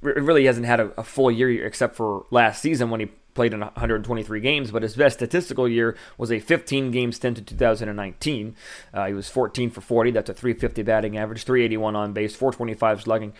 it 0.10 0.22
really 0.22 0.46
hasn't 0.46 0.66
had 0.66 0.80
a, 0.80 0.92
a 0.98 1.04
full 1.04 1.32
year 1.32 1.66
except 1.66 1.96
for 1.96 2.26
last 2.32 2.62
season 2.62 2.90
when 2.90 3.00
he 3.00 3.08
played 3.36 3.54
in 3.54 3.60
123 3.60 4.40
games, 4.40 4.72
but 4.72 4.82
his 4.82 4.96
best 4.96 5.18
statistical 5.18 5.68
year 5.68 5.96
was 6.18 6.32
a 6.32 6.40
15 6.40 6.90
game 6.90 7.12
stint 7.12 7.38
in 7.38 7.46
2019. 7.46 8.56
Uh, 8.94 9.06
he 9.06 9.14
was 9.14 9.30
14 9.30 9.70
for 9.70 9.82
40. 9.82 10.12
That's 10.12 10.30
a 10.30 10.34
350 10.34 10.82
batting 10.82 11.18
average, 11.18 11.44
381 11.44 11.96
on 11.96 12.14
base, 12.14 12.36
425 12.36 13.02
slugging. 13.02 13.34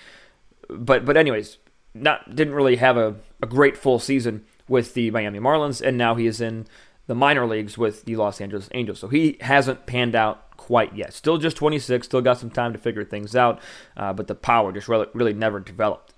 But 0.70 1.06
but 1.06 1.18
anyways, 1.18 1.58
not 1.96 2.36
didn't 2.36 2.54
really 2.54 2.76
have 2.76 2.98
a, 2.98 3.16
a 3.42 3.48
great 3.48 3.78
full 3.78 3.98
season 3.98 4.46
with 4.68 4.94
the 4.94 5.10
Miami 5.12 5.40
Marlins, 5.40 5.82
and 5.82 5.98
now 5.98 6.16
he 6.16 6.28
is 6.28 6.42
in 6.42 6.68
the 7.08 7.16
minor 7.16 7.46
leagues 7.46 7.78
with 7.78 8.06
the 8.06 8.16
Los 8.16 8.42
Angeles 8.42 8.70
Angels. 8.74 9.00
So 9.00 9.08
he 9.08 9.38
hasn't 9.42 9.86
panned 9.86 10.16
out 10.16 10.58
quite 10.58 10.96
yet. 10.96 11.14
Still 11.14 11.38
just 11.38 11.56
26, 11.58 12.08
still 12.08 12.22
got 12.22 12.40
some 12.40 12.50
time 12.50 12.74
to 12.74 12.80
figure 12.80 13.06
things 13.06 13.36
out, 13.36 13.62
uh, 13.96 14.12
but 14.12 14.28
the 14.28 14.36
power 14.36 14.72
just 14.72 14.88
really, 14.88 15.06
really 15.14 15.34
never 15.34 15.60
developed. 15.60 16.14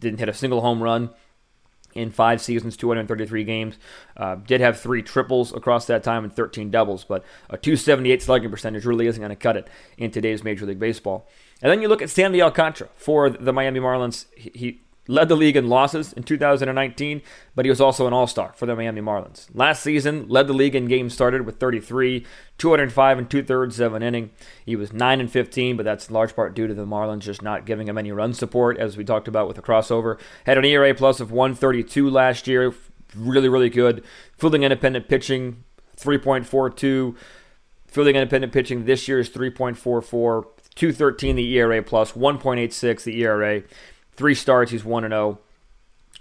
Didn't 0.00 0.18
hit 0.18 0.28
a 0.28 0.34
single 0.34 0.60
home 0.60 0.82
run 0.82 1.10
in 1.94 2.10
five 2.10 2.40
seasons, 2.40 2.76
233 2.76 3.44
games. 3.44 3.78
Uh, 4.16 4.36
did 4.36 4.60
have 4.60 4.78
three 4.78 5.02
triples 5.02 5.54
across 5.54 5.86
that 5.86 6.02
time 6.02 6.24
and 6.24 6.32
13 6.34 6.70
doubles, 6.70 7.04
but 7.04 7.24
a 7.50 7.56
278 7.56 8.22
slugging 8.22 8.50
percentage 8.50 8.84
really 8.84 9.06
isn't 9.06 9.20
going 9.20 9.30
to 9.30 9.36
cut 9.36 9.56
it 9.56 9.68
in 9.96 10.10
today's 10.10 10.44
Major 10.44 10.66
League 10.66 10.78
Baseball. 10.78 11.28
And 11.62 11.70
then 11.70 11.80
you 11.80 11.88
look 11.88 12.02
at 12.02 12.10
Sandy 12.10 12.42
Alcantara 12.42 12.88
for 12.96 13.30
the 13.30 13.52
Miami 13.52 13.80
Marlins. 13.80 14.26
He, 14.36 14.50
he 14.54 14.80
led 15.06 15.28
the 15.28 15.36
league 15.36 15.56
in 15.56 15.68
losses 15.68 16.12
in 16.12 16.22
2019, 16.22 17.22
but 17.54 17.64
he 17.64 17.70
was 17.70 17.80
also 17.80 18.06
an 18.06 18.12
all 18.12 18.26
star 18.26 18.52
for 18.54 18.66
the 18.66 18.74
Miami 18.74 19.00
Marlins. 19.00 19.48
Last 19.54 19.82
season, 19.82 20.28
led 20.28 20.46
the 20.46 20.52
league 20.52 20.74
in 20.74 20.86
games 20.86 21.12
started 21.12 21.44
with 21.44 21.58
33, 21.58 22.24
205 22.58 23.18
and 23.18 23.30
two 23.30 23.42
thirds 23.42 23.80
of 23.80 23.94
an 23.94 24.02
inning. 24.02 24.30
He 24.64 24.76
was 24.76 24.92
9 24.92 25.20
and 25.20 25.30
15, 25.30 25.76
but 25.76 25.84
that's 25.84 26.08
in 26.08 26.14
large 26.14 26.34
part 26.34 26.54
due 26.54 26.66
to 26.66 26.74
the 26.74 26.86
Marlins 26.86 27.20
just 27.20 27.42
not 27.42 27.66
giving 27.66 27.88
him 27.88 27.98
any 27.98 28.12
run 28.12 28.32
support, 28.32 28.78
as 28.78 28.96
we 28.96 29.04
talked 29.04 29.28
about 29.28 29.46
with 29.46 29.56
the 29.56 29.62
crossover. 29.62 30.18
Had 30.46 30.58
an 30.58 30.64
ERA 30.64 30.94
plus 30.94 31.20
of 31.20 31.30
132 31.30 32.08
last 32.08 32.46
year, 32.46 32.72
really, 33.14 33.48
really 33.48 33.70
good. 33.70 34.04
Fielding 34.38 34.62
independent 34.62 35.08
pitching, 35.08 35.64
3.42. 35.96 37.16
Fielding 37.86 38.16
independent 38.16 38.52
pitching 38.52 38.84
this 38.84 39.06
year 39.06 39.20
is 39.20 39.30
3.44. 39.30 40.46
213 40.74 41.36
the 41.36 41.56
ERA 41.56 41.82
plus, 41.82 42.12
1.86 42.12 43.04
the 43.04 43.22
ERA. 43.22 43.62
Three 44.16 44.34
starts, 44.34 44.70
he's 44.70 44.84
1 44.84 45.08
0. 45.08 45.38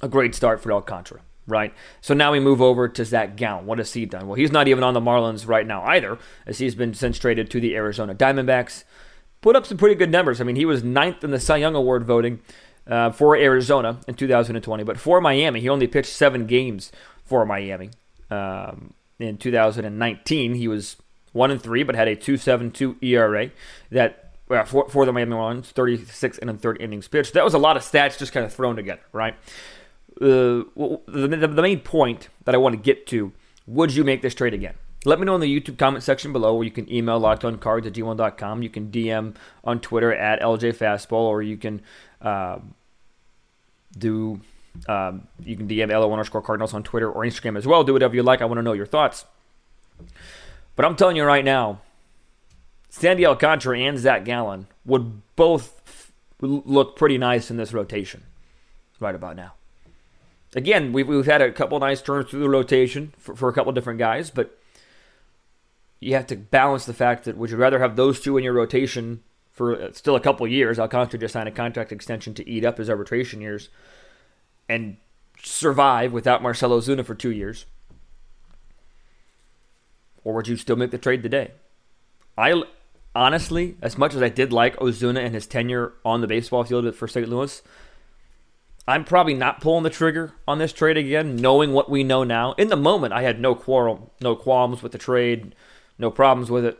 A 0.02 0.08
great 0.08 0.36
start 0.36 0.62
for 0.62 0.72
Alcantara, 0.72 1.22
right? 1.48 1.74
So 2.02 2.14
now 2.14 2.32
we 2.32 2.40
move 2.40 2.62
over 2.62 2.90
to 2.90 3.06
Zach 3.06 3.36
Gallen. 3.36 3.66
What 3.66 3.78
has 3.78 3.94
he 3.94 4.06
done? 4.06 4.28
Well, 4.28 4.36
he's 4.36 4.52
not 4.52 4.68
even 4.68 4.84
on 4.84 4.94
the 4.94 5.00
Marlins 5.00 5.48
right 5.48 5.66
now 5.66 5.84
either, 5.86 6.18
as 6.46 6.58
he's 6.58 6.76
been 6.76 6.94
since 6.94 7.18
traded 7.18 7.50
to 7.52 7.62
the 7.62 7.76
Arizona 7.76 8.14
Diamondbacks. 8.14 8.84
Put 9.42 9.56
up 9.56 9.66
some 9.66 9.78
pretty 9.78 9.96
good 9.96 10.12
numbers. 10.12 10.42
I 10.42 10.44
mean, 10.44 10.56
he 10.56 10.66
was 10.66 10.84
ninth 10.84 11.24
in 11.24 11.32
the 11.32 11.40
Cy 11.40 11.58
Young 11.58 11.76
Award 11.76 12.06
voting 12.06 12.40
uh, 12.88 13.12
for 13.12 13.36
Arizona 13.36 14.00
in 14.08 14.16
2020, 14.16 14.84
but 14.84 14.98
for 14.98 15.22
Miami, 15.22 15.60
he 15.62 15.70
only 15.70 15.88
pitched 15.88 16.12
seven 16.12 16.48
games 16.48 16.92
for 17.26 17.46
Miami. 17.46 17.92
Um, 18.30 18.94
in 19.20 19.38
2019, 19.38 20.56
he 20.56 20.68
was 20.68 20.98
one 21.34 21.52
and 21.52 21.62
three, 21.62 21.84
but 21.84 21.96
had 21.96 22.08
a 22.08 22.16
2.72 22.16 23.02
ERA. 23.04 23.52
That 23.92 24.23
uh, 24.54 24.64
for, 24.64 24.88
for 24.90 25.06
the 25.06 25.14
Miami 25.14 25.36
Marlins, 25.36 25.66
36 25.66 26.38
and 26.38 26.50
a 26.50 26.54
third 26.54 26.82
innings 26.82 27.08
pitched. 27.08 27.34
That 27.34 27.44
was 27.44 27.54
a 27.54 27.60
lot 27.60 27.78
of 27.78 27.84
stats 27.84 28.18
just 28.18 28.32
kind 28.32 28.46
of 28.46 28.54
thrown 28.54 28.76
together, 28.76 29.02
right? 29.12 29.36
Uh, 30.22 30.64
the, 31.08 31.38
the, 31.40 31.48
the 31.48 31.62
main 31.62 31.80
point 31.80 32.30
that 32.46 32.54
I 32.54 32.58
want 32.58 32.74
to 32.74 32.82
get 32.82 33.08
to 33.08 33.32
would 33.66 33.94
you 33.94 34.04
make 34.04 34.22
this 34.22 34.36
trade 34.36 34.54
again? 34.54 34.76
Let 35.06 35.20
me 35.20 35.26
know 35.26 35.36
in 35.36 35.42
the 35.42 35.60
YouTube 35.60 35.78
comment 35.78 36.04
section 36.04 36.32
below, 36.32 36.56
or 36.56 36.64
you 36.64 36.72
can 36.72 36.92
email 36.92 37.20
lockedoncards 37.20 37.86
at 37.86 37.94
g1.com. 37.94 38.64
You 38.64 38.70
can 38.70 38.90
DM 38.90 39.36
on 39.64 39.80
Twitter 39.80 40.14
at 40.14 40.42
ljfastball, 40.42 41.12
or 41.12 41.42
you 41.42 41.58
can 41.58 41.82
uh, 42.22 42.60
do 43.98 44.40
um, 44.88 45.28
you 45.44 45.56
can 45.56 45.68
DM 45.68 45.90
LO 45.90 46.12
underscore 46.12 46.42
Cardinals 46.42 46.74
on 46.74 46.84
Twitter 46.84 47.12
or 47.12 47.24
Instagram 47.24 47.58
as 47.58 47.68
well. 47.68 47.84
Do 47.84 47.94
whatever 47.94 48.16
you 48.16 48.24
like. 48.24 48.42
I 48.42 48.46
want 48.46 48.58
to 48.60 48.64
know 48.64 48.74
your 48.74 48.86
thoughts. 48.86 49.26
But 50.76 50.86
I'm 50.86 50.96
telling 50.96 51.16
you 51.16 51.24
right 51.24 51.46
now, 51.46 51.82
Sandy 52.96 53.26
Alcantara 53.26 53.80
and 53.80 53.98
Zach 53.98 54.24
Gallen 54.24 54.68
would 54.86 55.24
both 55.36 56.12
look 56.40 56.96
pretty 56.96 57.18
nice 57.18 57.50
in 57.50 57.58
this 57.58 57.74
rotation 57.74 58.24
right 59.00 59.16
about 59.16 59.36
now. 59.36 59.54
Again, 60.56 60.94
we've, 60.94 61.08
we've 61.08 61.26
had 61.26 61.42
a 61.42 61.52
couple 61.52 61.80
nice 61.80 62.04
turns 62.04 62.30
through 62.30 62.42
the 62.42 62.50
rotation 62.50 63.12
for, 63.18 63.36
for 63.36 63.50
a 63.50 63.54
couple 63.54 63.72
different 63.72 63.98
guys, 63.98 64.30
but 64.30 64.60
you 66.00 66.14
have 66.14 66.28
to 66.28 66.36
balance 66.36 66.86
the 66.86 66.94
fact 66.94 67.26
that 67.26 67.36
would 67.36 67.50
you 67.50 67.58
rather 67.58 67.80
have 67.80 67.96
those 67.96 68.20
two 68.20 68.38
in 68.38 68.44
your 68.44 68.54
rotation 68.54 69.24
for 69.52 69.76
uh, 69.76 69.92
still 69.92 70.16
a 70.16 70.22
couple 70.22 70.48
years? 70.48 70.78
Alcantara 70.78 71.20
just 71.20 71.34
signed 71.34 71.50
a 71.50 71.52
contract 71.52 71.92
extension 71.92 72.36
to 72.36 72.48
eat 72.48 72.64
up 72.64 72.78
his 72.78 72.92
arbitration 72.92 73.42
years 73.42 73.70
and 74.70 74.98
survive 75.42 76.14
without 76.14 76.44
Marcelo 76.44 76.80
Ozuna 76.80 77.04
for 77.04 77.16
two 77.16 77.32
years. 77.32 77.66
Or 80.24 80.36
would 80.36 80.48
you 80.48 80.58
still 80.58 80.76
make 80.76 80.92
the 80.92 81.00
trade 81.00 81.24
today? 81.24 81.54
I 82.38 82.64
honestly, 83.16 83.78
as 83.82 83.98
much 83.98 84.14
as 84.16 84.22
I 84.22 84.30
did 84.30 84.54
like 84.54 84.78
Ozuna 84.78 85.24
and 85.24 85.34
his 85.34 85.48
tenure 85.48 85.94
on 86.04 86.22
the 86.22 86.28
baseball 86.28 86.64
field 86.64 86.96
for 86.96 87.08
St. 87.08 87.28
Louis, 87.28 87.62
I'm 88.88 89.06
probably 89.06 89.34
not 89.34 89.62
pulling 89.62 89.84
the 89.84 89.90
trigger 89.90 90.34
on 90.48 90.60
this 90.60 90.74
trade 90.74 90.98
again, 90.98 91.38
knowing 91.38 91.72
what 91.72 91.90
we 91.90 92.04
know 92.04 92.24
now. 92.24 92.54
In 92.54 92.68
the 92.68 92.76
moment, 92.76 93.14
I 93.14 93.22
had 93.22 93.40
no 93.40 93.56
quarrel, 93.56 94.12
no 94.22 94.36
qualms 94.36 94.84
with 94.84 94.92
the 94.92 94.98
trade, 94.98 95.56
no 95.98 96.12
problems 96.12 96.52
with 96.52 96.66
it. 96.66 96.78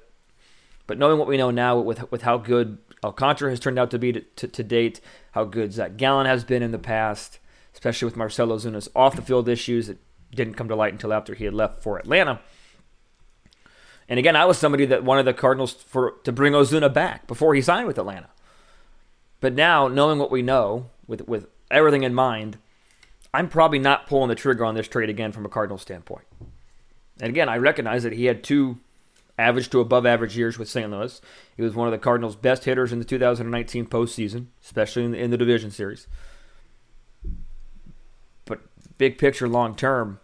But 0.86 0.98
knowing 0.98 1.18
what 1.18 1.30
we 1.30 1.38
know 1.38 1.50
now, 1.50 1.80
with 1.80 2.12
with 2.12 2.24
how 2.24 2.38
good 2.38 2.78
Alcantara 3.04 3.52
has 3.52 3.60
turned 3.60 3.80
out 3.80 3.92
to 3.92 4.00
be 4.00 4.12
to, 4.12 4.22
to, 4.22 4.48
to 4.48 4.64
date, 4.64 5.00
how 5.32 5.46
good 5.46 5.72
Zach 5.72 5.96
Gallen 5.96 6.26
has 6.26 6.44
been 6.44 6.62
in 6.62 6.72
the 6.72 6.80
past, 6.80 7.40
especially 7.74 8.06
with 8.06 8.18
Marcelo 8.18 8.58
Ozuna's 8.58 8.90
off 8.94 9.16
the 9.16 9.22
field 9.22 9.48
issues 9.48 9.88
that 9.88 9.98
didn't 10.34 10.56
come 10.56 10.68
to 10.68 10.76
light 10.76 10.92
until 10.92 11.14
after 11.14 11.36
he 11.36 11.46
had 11.46 11.54
left 11.54 11.82
for 11.82 11.98
Atlanta. 11.98 12.42
And 14.10 14.20
again, 14.20 14.36
I 14.36 14.46
was 14.46 14.58
somebody 14.58 14.86
that 14.88 15.04
wanted 15.04 15.24
the 15.24 15.34
Cardinals 15.34 15.74
for 15.74 16.16
to 16.24 16.32
bring 16.32 16.54
Ozuna 16.54 16.94
back 16.94 17.28
before 17.28 17.56
he 17.56 17.62
signed 17.62 17.88
with 17.88 17.98
Atlanta. 17.98 18.30
But 19.40 19.54
now, 19.54 19.88
knowing 19.88 20.20
what 20.20 20.32
we 20.32 20.42
know, 20.42 20.90
with 21.08 21.28
with 21.28 21.48
everything 21.72 22.04
in 22.04 22.14
mind, 22.14 22.58
I'm 23.34 23.50
probably 23.50 23.80
not 23.80 24.08
pulling 24.08 24.30
the 24.30 24.36
trigger 24.36 24.66
on 24.66 24.76
this 24.76 24.88
trade 24.88 25.10
again 25.10 25.32
from 25.32 25.46
a 25.46 25.50
Cardinal 25.50 25.78
standpoint. 25.78 26.26
And 27.20 27.30
again, 27.30 27.50
I 27.50 27.58
recognize 27.58 28.04
that 28.04 28.14
he 28.14 28.26
had 28.26 28.44
two 28.44 28.80
average 29.38 29.70
to 29.70 29.80
above 29.80 30.06
average 30.06 30.38
years 30.38 30.60
with 30.60 30.70
St. 30.70 30.90
Louis. 30.92 31.20
He 31.56 31.64
was 31.64 31.74
one 31.74 31.88
of 31.88 31.92
the 31.92 31.98
Cardinals' 31.98 32.36
best 32.36 32.66
hitters 32.66 32.92
in 32.92 33.00
the 33.00 33.06
2019 33.06 33.88
postseason, 33.88 34.48
especially 34.64 35.06
in 35.06 35.12
the, 35.12 35.18
in 35.18 35.32
the 35.32 35.38
division 35.38 35.72
series. 35.72 36.08
But 38.46 38.62
big 38.98 39.18
picture, 39.18 39.48
long 39.48 39.76
term, 39.76 40.20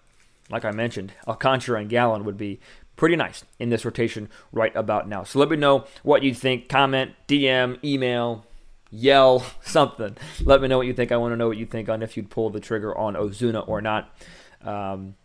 like 0.49 0.65
I 0.65 0.71
mentioned, 0.71 1.13
Alcantara 1.27 1.79
and 1.79 1.89
Gallen 1.89 2.25
would 2.25 2.37
be 2.37 2.59
pretty 2.99 3.15
nice 3.15 3.45
in 3.59 3.69
this 3.69 3.85
rotation 3.85 4.27
right 4.51 4.75
about 4.75 5.07
now. 5.07 5.23
So 5.23 5.39
let 5.39 5.49
me 5.49 5.55
know 5.55 5.85
what 6.03 6.21
you 6.21 6.33
think. 6.33 6.67
Comment, 6.67 7.13
DM, 7.29 7.81
email, 7.81 8.45
yell, 8.91 9.45
something. 9.61 10.17
Let 10.43 10.61
me 10.61 10.67
know 10.67 10.77
what 10.77 10.85
you 10.85 10.93
think. 10.93 11.13
I 11.13 11.17
want 11.17 11.31
to 11.31 11.37
know 11.37 11.47
what 11.47 11.57
you 11.57 11.65
think 11.65 11.87
on 11.87 12.03
if 12.03 12.17
you'd 12.17 12.29
pull 12.29 12.49
the 12.49 12.59
trigger 12.59 12.95
on 12.95 13.13
Ozuna 13.15 13.65
or 13.67 13.81
not. 13.81 14.13
Um, 14.61 15.15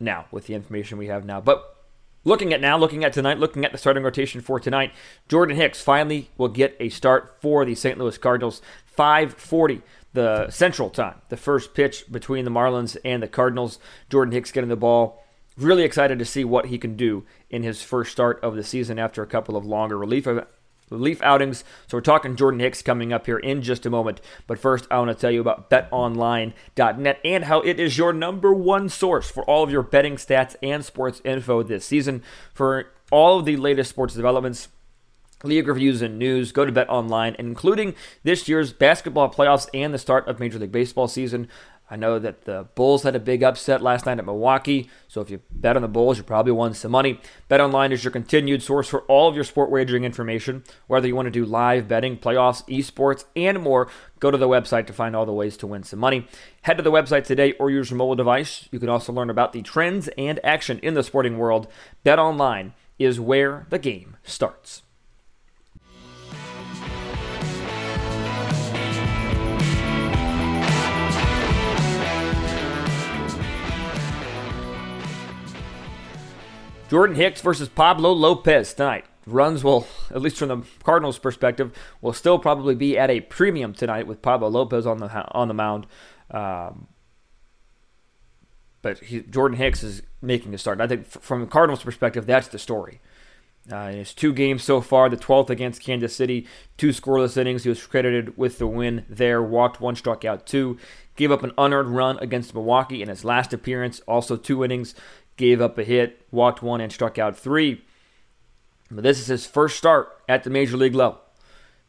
now, 0.00 0.26
with 0.32 0.48
the 0.48 0.54
information 0.54 0.98
we 0.98 1.06
have 1.06 1.24
now. 1.24 1.40
But 1.40 1.64
looking 2.24 2.52
at 2.52 2.60
now, 2.60 2.76
looking 2.76 3.04
at 3.04 3.12
tonight, 3.12 3.38
looking 3.38 3.64
at 3.64 3.70
the 3.70 3.78
starting 3.78 4.02
rotation 4.02 4.40
for 4.40 4.58
tonight, 4.58 4.92
Jordan 5.28 5.56
Hicks 5.56 5.80
finally 5.80 6.28
will 6.36 6.48
get 6.48 6.76
a 6.80 6.88
start 6.88 7.36
for 7.40 7.64
the 7.64 7.76
St. 7.76 7.98
Louis 7.98 8.18
Cardinals. 8.18 8.60
540 8.86 9.82
the 10.12 10.50
central 10.50 10.90
time, 10.90 11.20
the 11.28 11.36
first 11.36 11.74
pitch 11.74 12.10
between 12.10 12.44
the 12.44 12.50
Marlins 12.50 12.96
and 13.04 13.22
the 13.22 13.28
Cardinals. 13.28 13.78
Jordan 14.10 14.32
Hicks 14.32 14.50
getting 14.50 14.70
the 14.70 14.76
ball. 14.76 15.22
Really 15.56 15.84
excited 15.84 16.18
to 16.18 16.24
see 16.24 16.44
what 16.44 16.66
he 16.66 16.76
can 16.76 16.96
do 16.96 17.24
in 17.48 17.62
his 17.62 17.82
first 17.82 18.12
start 18.12 18.38
of 18.42 18.56
the 18.56 18.64
season 18.64 18.98
after 18.98 19.22
a 19.22 19.26
couple 19.26 19.56
of 19.56 19.64
longer 19.64 19.96
relief 19.96 20.26
uh, 20.26 20.42
relief 20.90 21.22
outings. 21.22 21.64
So 21.86 21.96
we're 21.96 22.02
talking 22.02 22.36
Jordan 22.36 22.60
Hicks 22.60 22.82
coming 22.82 23.12
up 23.12 23.26
here 23.26 23.38
in 23.38 23.62
just 23.62 23.86
a 23.86 23.90
moment. 23.90 24.20
But 24.46 24.58
first, 24.58 24.86
I 24.90 24.98
want 24.98 25.10
to 25.10 25.14
tell 25.14 25.30
you 25.30 25.40
about 25.40 25.70
betonline.net 25.70 27.20
and 27.24 27.44
how 27.44 27.60
it 27.60 27.80
is 27.80 27.98
your 27.98 28.12
number 28.12 28.52
one 28.52 28.88
source 28.88 29.30
for 29.30 29.44
all 29.44 29.64
of 29.64 29.70
your 29.70 29.82
betting 29.82 30.16
stats 30.16 30.56
and 30.62 30.84
sports 30.84 31.20
info 31.24 31.62
this 31.62 31.84
season. 31.84 32.22
For 32.52 32.92
all 33.10 33.38
of 33.38 33.44
the 33.44 33.56
latest 33.56 33.90
sports 33.90 34.14
developments, 34.14 34.68
league 35.42 35.68
reviews 35.68 36.02
and 36.02 36.18
news, 36.18 36.52
go 36.52 36.64
to 36.64 36.72
Bet 36.72 36.88
Online, 36.88 37.36
including 37.38 37.94
this 38.22 38.48
year's 38.48 38.72
basketball 38.72 39.30
playoffs 39.30 39.68
and 39.74 39.92
the 39.92 39.98
start 39.98 40.26
of 40.28 40.40
Major 40.40 40.58
League 40.58 40.72
Baseball 40.72 41.08
season. 41.08 41.48
I 41.88 41.94
know 41.96 42.18
that 42.18 42.44
the 42.46 42.66
Bulls 42.74 43.04
had 43.04 43.14
a 43.14 43.20
big 43.20 43.44
upset 43.44 43.80
last 43.80 44.06
night 44.06 44.18
at 44.18 44.24
Milwaukee, 44.24 44.90
so 45.06 45.20
if 45.20 45.30
you 45.30 45.40
bet 45.52 45.76
on 45.76 45.82
the 45.82 45.88
Bulls, 45.88 46.18
you 46.18 46.24
probably 46.24 46.50
won 46.50 46.74
some 46.74 46.90
money. 46.90 47.20
BetOnline 47.48 47.92
is 47.92 48.02
your 48.02 48.10
continued 48.10 48.62
source 48.62 48.88
for 48.88 49.02
all 49.02 49.28
of 49.28 49.36
your 49.36 49.44
sport 49.44 49.70
wagering 49.70 50.02
information, 50.02 50.64
whether 50.88 51.06
you 51.06 51.14
want 51.14 51.26
to 51.26 51.30
do 51.30 51.44
live 51.44 51.86
betting, 51.86 52.18
playoffs, 52.18 52.66
esports, 52.68 53.24
and 53.36 53.62
more. 53.62 53.88
Go 54.18 54.32
to 54.32 54.38
the 54.38 54.48
website 54.48 54.86
to 54.88 54.92
find 54.92 55.14
all 55.14 55.26
the 55.26 55.32
ways 55.32 55.56
to 55.58 55.66
win 55.66 55.84
some 55.84 56.00
money. 56.00 56.26
Head 56.62 56.76
to 56.78 56.82
the 56.82 56.90
website 56.90 57.24
today 57.24 57.52
or 57.52 57.70
use 57.70 57.90
your 57.90 57.98
mobile 57.98 58.16
device. 58.16 58.68
You 58.72 58.80
can 58.80 58.88
also 58.88 59.12
learn 59.12 59.30
about 59.30 59.52
the 59.52 59.62
trends 59.62 60.08
and 60.18 60.40
action 60.42 60.80
in 60.80 60.94
the 60.94 61.04
sporting 61.04 61.38
world. 61.38 61.68
BetOnline 62.04 62.72
is 62.98 63.20
where 63.20 63.66
the 63.70 63.78
game 63.78 64.16
starts. 64.24 64.82
Jordan 76.88 77.16
Hicks 77.16 77.40
versus 77.40 77.68
Pablo 77.68 78.12
Lopez 78.12 78.72
tonight. 78.74 79.04
Runs 79.26 79.64
will, 79.64 79.88
at 80.10 80.22
least 80.22 80.36
from 80.36 80.48
the 80.48 80.62
Cardinals' 80.84 81.18
perspective, 81.18 81.76
will 82.00 82.12
still 82.12 82.38
probably 82.38 82.76
be 82.76 82.96
at 82.96 83.10
a 83.10 83.20
premium 83.22 83.74
tonight 83.74 84.06
with 84.06 84.22
Pablo 84.22 84.48
Lopez 84.48 84.86
on 84.86 84.98
the 84.98 85.08
on 85.32 85.48
the 85.48 85.54
mound. 85.54 85.86
Um, 86.30 86.86
but 88.82 89.00
he, 89.00 89.20
Jordan 89.22 89.58
Hicks 89.58 89.82
is 89.82 90.02
making 90.22 90.54
a 90.54 90.58
start. 90.58 90.80
I 90.80 90.86
think 90.86 91.06
from 91.06 91.40
the 91.40 91.48
Cardinals' 91.48 91.82
perspective, 91.82 92.24
that's 92.24 92.46
the 92.46 92.58
story. 92.58 93.00
Uh, 93.70 93.88
his 93.88 94.14
two 94.14 94.32
games 94.32 94.62
so 94.62 94.80
far, 94.80 95.08
the 95.08 95.16
12th 95.16 95.50
against 95.50 95.82
Kansas 95.82 96.14
City, 96.14 96.46
two 96.76 96.90
scoreless 96.90 97.36
innings. 97.36 97.64
He 97.64 97.68
was 97.68 97.84
credited 97.84 98.38
with 98.38 98.58
the 98.58 98.66
win 98.68 99.04
there. 99.08 99.42
Walked 99.42 99.80
one, 99.80 99.96
struck 99.96 100.24
out 100.24 100.46
two. 100.46 100.78
Gave 101.16 101.32
up 101.32 101.42
an 101.42 101.50
unearned 101.58 101.96
run 101.96 102.16
against 102.20 102.54
Milwaukee 102.54 103.02
in 103.02 103.08
his 103.08 103.24
last 103.24 103.52
appearance. 103.52 104.00
Also 104.06 104.36
two 104.36 104.62
innings 104.62 104.94
gave 105.36 105.60
up 105.60 105.78
a 105.78 105.84
hit, 105.84 106.26
walked 106.30 106.62
one, 106.62 106.80
and 106.80 106.92
struck 106.92 107.18
out 107.18 107.36
three. 107.36 107.82
But 108.90 109.04
this 109.04 109.18
is 109.18 109.26
his 109.26 109.46
first 109.46 109.76
start 109.76 110.20
at 110.28 110.44
the 110.44 110.50
major 110.50 110.76
league 110.76 110.94
level. 110.94 111.20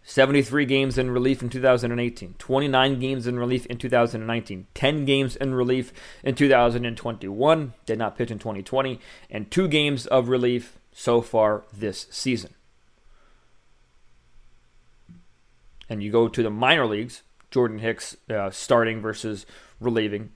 73 0.03 0.65
games 0.65 0.97
in 0.97 1.11
relief 1.11 1.41
in 1.41 1.49
2018, 1.49 2.35
29 2.39 2.99
games 2.99 3.27
in 3.27 3.37
relief 3.37 3.65
in 3.65 3.77
2019, 3.77 4.67
10 4.73 5.05
games 5.05 5.35
in 5.35 5.53
relief 5.53 5.91
in 6.23 6.33
2021, 6.33 7.73
did 7.85 7.99
not 7.99 8.17
pitch 8.17 8.31
in 8.31 8.39
2020, 8.39 9.01
and 9.29 9.51
two 9.51 9.67
games 9.67 10.07
of 10.07 10.29
relief 10.29 10.79
so 10.93 11.21
far 11.21 11.65
this 11.73 12.07
season. 12.09 12.53
And 15.89 16.01
you 16.01 16.09
go 16.09 16.29
to 16.29 16.41
the 16.41 16.49
minor 16.49 16.85
leagues, 16.85 17.23
Jordan 17.51 17.79
Hicks 17.79 18.15
uh, 18.29 18.49
starting 18.49 19.01
versus 19.01 19.45
relieving. 19.81 20.31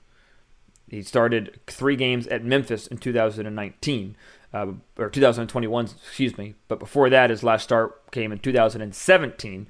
He 0.92 1.00
started 1.00 1.58
three 1.66 1.96
games 1.96 2.26
at 2.26 2.44
Memphis 2.44 2.86
in 2.86 2.98
2019, 2.98 4.14
uh, 4.52 4.66
or 4.98 5.08
2021, 5.08 5.84
excuse 5.86 6.36
me. 6.36 6.54
But 6.68 6.78
before 6.78 7.08
that, 7.08 7.30
his 7.30 7.42
last 7.42 7.62
start 7.62 8.12
came 8.12 8.30
in 8.30 8.38
2017 8.38 9.68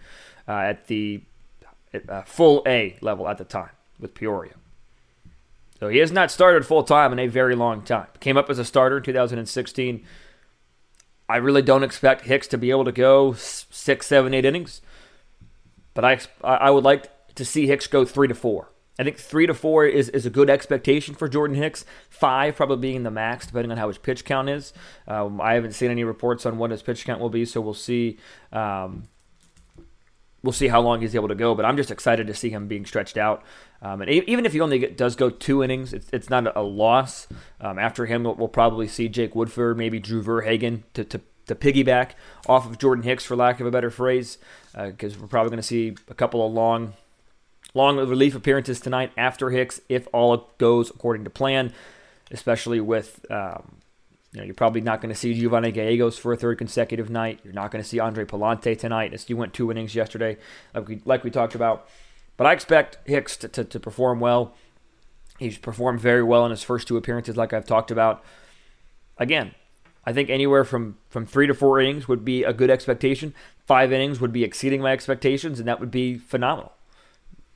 uh, 0.48 0.50
at 0.50 0.88
the 0.88 1.22
uh, 2.08 2.22
full 2.22 2.64
A 2.66 2.96
level 3.00 3.28
at 3.28 3.38
the 3.38 3.44
time 3.44 3.70
with 4.00 4.14
Peoria. 4.14 4.54
So 5.78 5.86
he 5.86 5.98
has 5.98 6.10
not 6.10 6.32
started 6.32 6.66
full 6.66 6.82
time 6.82 7.12
in 7.12 7.20
a 7.20 7.28
very 7.28 7.54
long 7.54 7.82
time. 7.82 8.08
Came 8.18 8.36
up 8.36 8.50
as 8.50 8.58
a 8.58 8.64
starter 8.64 8.96
in 8.96 9.04
2016. 9.04 10.04
I 11.28 11.36
really 11.36 11.62
don't 11.62 11.84
expect 11.84 12.24
Hicks 12.24 12.48
to 12.48 12.58
be 12.58 12.72
able 12.72 12.84
to 12.84 12.90
go 12.90 13.34
six, 13.34 14.08
seven, 14.08 14.34
eight 14.34 14.44
innings, 14.44 14.80
but 15.94 16.04
I 16.04 16.18
I 16.42 16.72
would 16.72 16.82
like 16.82 17.34
to 17.36 17.44
see 17.44 17.68
Hicks 17.68 17.86
go 17.86 18.04
three 18.04 18.26
to 18.26 18.34
four. 18.34 18.71
I 18.98 19.04
think 19.04 19.18
three 19.18 19.46
to 19.46 19.54
four 19.54 19.86
is, 19.86 20.08
is 20.10 20.26
a 20.26 20.30
good 20.30 20.50
expectation 20.50 21.14
for 21.14 21.28
Jordan 21.28 21.56
Hicks. 21.56 21.84
Five 22.10 22.56
probably 22.56 22.76
being 22.76 23.02
the 23.02 23.10
max, 23.10 23.46
depending 23.46 23.70
on 23.70 23.78
how 23.78 23.88
his 23.88 23.98
pitch 23.98 24.24
count 24.24 24.48
is. 24.48 24.72
Um, 25.08 25.40
I 25.40 25.54
haven't 25.54 25.72
seen 25.72 25.90
any 25.90 26.04
reports 26.04 26.44
on 26.44 26.58
what 26.58 26.70
his 26.70 26.82
pitch 26.82 27.04
count 27.04 27.20
will 27.20 27.30
be, 27.30 27.44
so 27.44 27.60
we'll 27.60 27.72
see. 27.72 28.18
Um, 28.52 29.04
we'll 30.42 30.52
see 30.52 30.68
how 30.68 30.80
long 30.80 31.00
he's 31.00 31.14
able 31.14 31.28
to 31.28 31.34
go. 31.34 31.54
But 31.54 31.64
I'm 31.64 31.76
just 31.76 31.90
excited 31.90 32.26
to 32.26 32.34
see 32.34 32.50
him 32.50 32.68
being 32.68 32.84
stretched 32.84 33.16
out. 33.16 33.42
Um, 33.80 34.02
and 34.02 34.10
even 34.10 34.44
if 34.44 34.52
he 34.52 34.60
only 34.60 34.78
get, 34.78 34.96
does 34.96 35.16
go 35.16 35.30
two 35.30 35.62
innings, 35.62 35.92
it's, 35.92 36.08
it's 36.12 36.30
not 36.30 36.54
a 36.54 36.62
loss. 36.62 37.26
Um, 37.60 37.78
after 37.78 38.06
him, 38.06 38.24
we'll, 38.24 38.34
we'll, 38.34 38.48
probably 38.48 38.86
see 38.86 39.08
Jake 39.08 39.34
Woodford, 39.34 39.76
maybe 39.76 39.98
Drew 39.98 40.22
Verhagen 40.22 40.84
to, 40.94 41.04
to 41.04 41.20
to 41.46 41.54
piggyback 41.54 42.10
off 42.46 42.66
of 42.66 42.78
Jordan 42.78 43.02
Hicks, 43.02 43.24
for 43.24 43.34
lack 43.34 43.58
of 43.58 43.66
a 43.66 43.70
better 43.70 43.90
phrase, 43.90 44.38
because 44.74 45.16
uh, 45.16 45.18
we're 45.20 45.26
probably 45.26 45.50
going 45.50 45.60
to 45.60 45.66
see 45.66 45.96
a 46.08 46.14
couple 46.14 46.46
of 46.46 46.52
long 46.52 46.94
long 47.74 47.96
relief 47.96 48.34
appearances 48.34 48.80
tonight 48.80 49.12
after 49.16 49.50
Hicks 49.50 49.80
if 49.88 50.06
all 50.12 50.50
goes 50.58 50.90
according 50.90 51.24
to 51.24 51.30
plan, 51.30 51.72
especially 52.30 52.80
with. 52.80 53.24
Um, 53.30 53.76
you 54.32 54.40
know, 54.40 54.46
you're 54.46 54.54
probably 54.54 54.80
not 54.80 55.02
going 55.02 55.12
to 55.12 55.18
see 55.18 55.34
Giovanni 55.34 55.72
Gallegos 55.72 56.16
for 56.16 56.32
a 56.32 56.38
third 56.38 56.56
consecutive 56.56 57.10
night. 57.10 57.40
You're 57.44 57.52
not 57.52 57.70
going 57.70 57.84
to 57.84 57.88
see 57.88 58.00
Andre 58.00 58.24
Pallante 58.24 58.78
tonight, 58.78 59.12
as 59.12 59.28
you 59.28 59.36
went 59.36 59.52
two 59.52 59.70
innings 59.70 59.94
yesterday, 59.94 60.38
like 60.74 60.88
we 60.88 61.02
like 61.04 61.22
we 61.22 61.30
talked 61.30 61.54
about. 61.54 61.86
But 62.38 62.46
I 62.46 62.52
expect 62.54 62.96
Hicks 63.04 63.36
to, 63.38 63.48
to, 63.48 63.64
to 63.64 63.78
perform 63.78 64.20
well. 64.20 64.54
He's 65.38 65.58
performed 65.58 66.00
very 66.00 66.22
well 66.22 66.46
in 66.46 66.50
his 66.50 66.62
first 66.62 66.88
two 66.88 66.96
appearances, 66.96 67.36
like 67.36 67.52
I've 67.52 67.66
talked 67.66 67.90
about. 67.90 68.24
Again, 69.18 69.54
I 70.06 70.14
think 70.14 70.30
anywhere 70.30 70.64
from, 70.64 70.96
from 71.10 71.26
three 71.26 71.46
to 71.46 71.52
four 71.52 71.78
innings 71.78 72.08
would 72.08 72.24
be 72.24 72.42
a 72.42 72.54
good 72.54 72.70
expectation. 72.70 73.34
Five 73.66 73.92
innings 73.92 74.18
would 74.18 74.32
be 74.32 74.44
exceeding 74.44 74.80
my 74.80 74.92
expectations, 74.92 75.58
and 75.58 75.68
that 75.68 75.78
would 75.78 75.90
be 75.90 76.16
phenomenal 76.16 76.72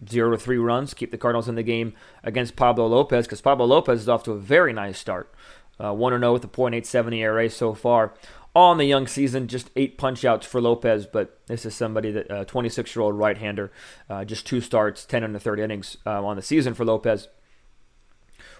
zero 0.09 0.31
to 0.31 0.39
three 0.39 0.59
runs, 0.59 0.95
keep 0.95 1.11
the 1.11 1.19
Cardinals 1.19 1.49
in 1.49 1.55
the 1.55 1.63
game 1.63 1.95
against 2.23 2.57
Pablo 2.57 2.87
Lopez 2.87 3.27
because 3.27 3.41
Pablo 3.41 3.67
Lopez 3.67 4.03
is 4.03 4.09
off 4.09 4.25
to 4.25 4.33
a 4.33 4.39
very 4.39 4.73
nice 4.73 4.99
start. 4.99 5.33
Uh, 5.79 5.93
1 5.93 6.19
0 6.19 6.33
with 6.33 6.45
a 6.45 6.49
.870 6.49 7.19
ERA 7.19 7.51
so 7.51 7.75
far. 7.75 8.15
In 8.57 8.79
the 8.79 8.87
young 8.87 9.07
season, 9.07 9.49
just 9.49 9.71
eight 9.77 9.99
punch 9.99 10.25
outs 10.25 10.47
for 10.47 10.63
Lopez, 10.63 11.07
but 11.07 11.39
this 11.47 11.67
is 11.67 11.75
somebody 11.75 12.11
that, 12.13 12.31
uh, 12.31 12.45
26 12.47 12.97
year 12.97 13.03
old 13.03 13.15
right 13.15 13.37
hander, 13.37 13.71
uh, 14.09 14.25
just 14.25 14.47
two 14.47 14.63
starts, 14.63 15.05
10 15.05 15.23
and 15.23 15.37
a 15.37 15.39
third 15.39 15.61
innings 15.61 15.99
uh, 16.07 16.25
on 16.25 16.37
the 16.37 16.43
season 16.43 16.73
for 16.73 16.83
Lopez. 16.87 17.29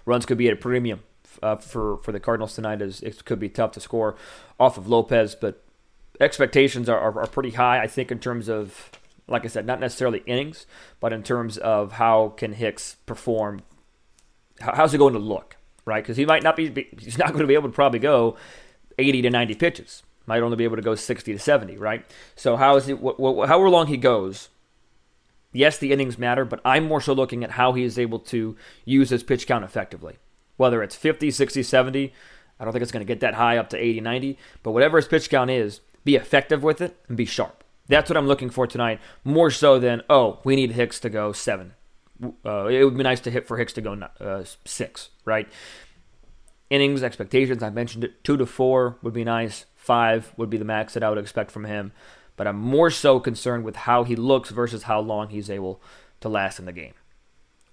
Runs 0.05 0.27
could 0.27 0.37
be 0.37 0.47
at 0.47 0.53
a 0.53 0.57
premium 0.57 1.01
uh, 1.41 1.55
for, 1.55 1.97
for 1.97 2.11
the 2.11 2.19
Cardinals 2.19 2.53
tonight, 2.53 2.79
as 2.79 3.01
it 3.01 3.25
could 3.25 3.39
be 3.39 3.49
tough 3.49 3.71
to 3.71 3.79
score 3.79 4.15
off 4.59 4.77
of 4.77 4.87
Lopez, 4.87 5.33
but 5.33 5.63
expectations 6.19 6.87
are, 6.87 6.99
are, 6.99 7.21
are 7.21 7.27
pretty 7.27 7.51
high, 7.51 7.81
I 7.81 7.87
think, 7.87 8.11
in 8.11 8.19
terms 8.19 8.47
of 8.47 8.91
like 9.27 9.45
I 9.45 9.47
said, 9.47 9.65
not 9.65 9.79
necessarily 9.79 10.23
innings, 10.25 10.65
but 10.99 11.13
in 11.13 11.23
terms 11.23 11.57
of 11.57 11.93
how 11.93 12.29
can 12.37 12.53
Hicks 12.53 12.95
perform. 13.05 13.61
How's 14.59 14.93
it 14.93 14.97
going 14.97 15.13
to 15.13 15.19
look, 15.19 15.57
right? 15.85 16.03
Because 16.03 16.17
he 16.17 16.25
might 16.25 16.43
not 16.43 16.55
be, 16.55 16.87
he's 16.99 17.17
not 17.17 17.27
going 17.33 17.41
to 17.41 17.47
be 17.47 17.53
able 17.53 17.69
to 17.69 17.75
probably 17.75 17.99
go 17.99 18.37
80 18.97 19.23
to 19.23 19.29
90 19.29 19.55
pitches. 19.55 20.03
Might 20.25 20.41
only 20.41 20.57
be 20.57 20.63
able 20.65 20.75
to 20.75 20.81
go 20.81 20.95
60 20.95 21.33
to 21.33 21.39
70, 21.39 21.77
right? 21.77 22.05
So 22.35 22.57
how 22.57 22.75
is 22.75 22.89
it? 22.89 22.99
However 22.99 23.69
long 23.69 23.87
he 23.87 23.97
goes, 23.97 24.49
yes, 25.53 25.77
the 25.77 25.91
innings 25.91 26.17
matter, 26.17 26.43
but 26.45 26.59
I'm 26.65 26.85
more 26.85 27.01
so 27.01 27.13
looking 27.13 27.43
at 27.43 27.51
how 27.51 27.73
he 27.73 27.83
is 27.83 27.97
able 27.97 28.19
to 28.19 28.55
use 28.83 29.09
his 29.09 29.23
pitch 29.23 29.47
count 29.47 29.63
effectively. 29.63 30.17
Whether 30.57 30.83
it's 30.83 30.95
50, 30.95 31.31
60, 31.31 31.63
70, 31.63 32.13
I 32.59 32.63
don't 32.63 32.73
think 32.73 32.81
it's 32.81 32.91
going 32.91 33.05
to 33.05 33.13
get 33.13 33.19
that 33.21 33.35
high 33.35 33.57
up 33.57 33.69
to 33.69 33.77
80, 33.77 34.01
90, 34.01 34.37
but 34.63 34.71
whatever 34.71 34.97
his 34.97 35.07
pitch 35.07 35.29
count 35.29 35.49
is, 35.49 35.81
be 36.03 36.15
effective 36.15 36.63
with 36.63 36.81
it 36.81 36.97
and 37.07 37.15
be 37.15 37.25
sharp. 37.25 37.63
That's 37.87 38.09
what 38.09 38.17
I'm 38.17 38.27
looking 38.27 38.49
for 38.49 38.67
tonight, 38.67 38.99
more 39.23 39.49
so 39.49 39.79
than 39.79 40.01
oh, 40.09 40.39
we 40.43 40.55
need 40.55 40.71
Hicks 40.71 40.99
to 41.01 41.09
go 41.09 41.31
seven. 41.31 41.73
Uh, 42.45 42.65
it 42.65 42.83
would 42.83 42.97
be 42.97 43.03
nice 43.03 43.19
to 43.21 43.31
hit 43.31 43.47
for 43.47 43.57
Hicks 43.57 43.73
to 43.73 43.81
go 43.81 43.93
uh, 44.19 44.43
six, 44.65 45.09
right? 45.23 45.47
innings 46.69 47.03
expectations. 47.03 47.63
I 47.63 47.69
mentioned 47.69 48.03
it. 48.03 48.23
Two 48.23 48.37
to 48.37 48.45
four 48.45 48.97
would 49.01 49.13
be 49.13 49.23
nice. 49.23 49.65
Five 49.75 50.33
would 50.37 50.49
be 50.49 50.57
the 50.57 50.65
max 50.65 50.93
that 50.93 51.03
I 51.03 51.09
would 51.09 51.17
expect 51.17 51.51
from 51.51 51.65
him. 51.65 51.91
But 52.35 52.47
I'm 52.47 52.57
more 52.57 52.91
so 52.91 53.19
concerned 53.19 53.63
with 53.63 53.75
how 53.75 54.03
he 54.03 54.15
looks 54.15 54.49
versus 54.49 54.83
how 54.83 54.99
long 54.99 55.29
he's 55.29 55.49
able 55.49 55.81
to 56.21 56.29
last 56.29 56.59
in 56.59 56.65
the 56.65 56.73
game. 56.73 56.93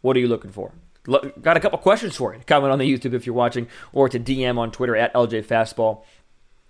What 0.01 0.17
are 0.17 0.21
you 0.21 0.29
looking 0.29 0.53
for? 0.53 0.73
Got 1.07 1.57
a 1.57 1.61
couple 1.61 1.79
questions 1.79 2.17
for 2.17 2.35
you. 2.35 2.41
Comment 2.47 2.73
on 2.73 2.79
the 2.79 2.91
YouTube 2.91 3.13
if 3.13 3.27
you're 3.27 3.35
watching, 3.35 3.69
or 3.93 4.09
to 4.09 4.19
DM 4.19 4.57
on 4.57 4.71
Twitter 4.71 4.97
at 4.97 5.13
LJ 5.13 5.45
Fastball, 5.45 6.03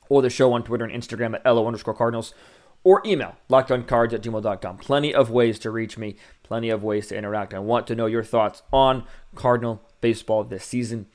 or 0.09 0.22
the 0.22 0.30
show 0.30 0.52
on 0.52 0.64
Twitter 0.64 0.85
and 0.85 0.92
Instagram 0.92 1.35
at 1.35 1.46
LO 1.46 1.66
underscore 1.66 1.94
Cardinals, 1.94 2.35
or 2.85 3.03
email 3.05 3.37
lockedoncards 3.51 4.12
at 4.12 4.23
gmail.com. 4.23 4.77
Plenty 4.77 5.14
of 5.14 5.31
ways 5.31 5.59
to 5.61 5.70
reach 5.70 5.99
me, 5.99 6.16
plenty 6.42 6.68
of 6.68 6.85
ways 6.85 7.09
to 7.09 7.16
interact. 7.16 7.55
I 7.55 7.59
want 7.59 7.87
to 7.88 7.97
know 7.97 8.07
your 8.07 8.23
thoughts 8.23 8.62
on 8.73 9.05
Cardinal 9.35 9.83
baseball 10.01 10.44
this 10.44 10.64
season. 10.64 11.07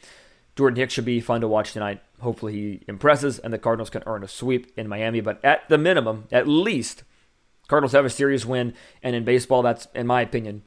Jordan 0.55 0.77
Hicks 0.77 0.93
should 0.93 1.05
be 1.05 1.21
fun 1.21 1.41
to 1.41 1.47
watch 1.47 1.71
tonight. 1.71 2.01
Hopefully 2.19 2.53
he 2.53 2.83
impresses 2.87 3.39
and 3.39 3.53
the 3.53 3.57
Cardinals 3.57 3.89
can 3.89 4.03
earn 4.05 4.23
a 4.23 4.27
sweep 4.27 4.73
in 4.75 4.89
Miami. 4.89 5.21
But 5.21 5.43
at 5.45 5.69
the 5.69 5.77
minimum, 5.77 6.27
at 6.31 6.47
least, 6.47 7.03
Cardinals 7.69 7.93
have 7.93 8.03
a 8.03 8.09
series 8.09 8.45
win. 8.45 8.73
And 9.01 9.15
in 9.15 9.23
baseball, 9.23 9.61
that's, 9.61 9.87
in 9.95 10.07
my 10.07 10.21
opinion, 10.21 10.63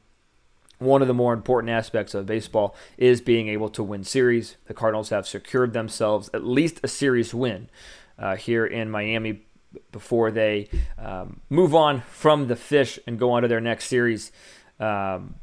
one 0.79 1.01
of 1.01 1.07
the 1.07 1.13
more 1.13 1.33
important 1.33 1.69
aspects 1.69 2.15
of 2.15 2.25
baseball 2.25 2.75
is 2.97 3.21
being 3.21 3.49
able 3.49 3.69
to 3.69 3.83
win 3.83 4.03
series. 4.03 4.55
The 4.65 4.73
Cardinals 4.73 5.09
have 5.09 5.27
secured 5.27 5.73
themselves 5.73 6.29
at 6.33 6.43
least 6.43 6.79
a 6.81 6.87
series 6.87 7.33
win 7.33 7.69
uh, 8.17 8.35
here 8.35 8.65
in 8.65 8.89
Miami 8.89 9.45
before 9.91 10.31
they 10.31 10.69
um, 10.97 11.41
move 11.49 11.73
on 11.73 12.01
from 12.01 12.47
the 12.47 12.55
fish 12.55 12.99
and 13.07 13.17
go 13.19 13.31
on 13.31 13.41
to 13.41 13.47
their 13.47 13.61
next 13.61 13.87
series. 13.87 14.31
Um, 14.79 15.35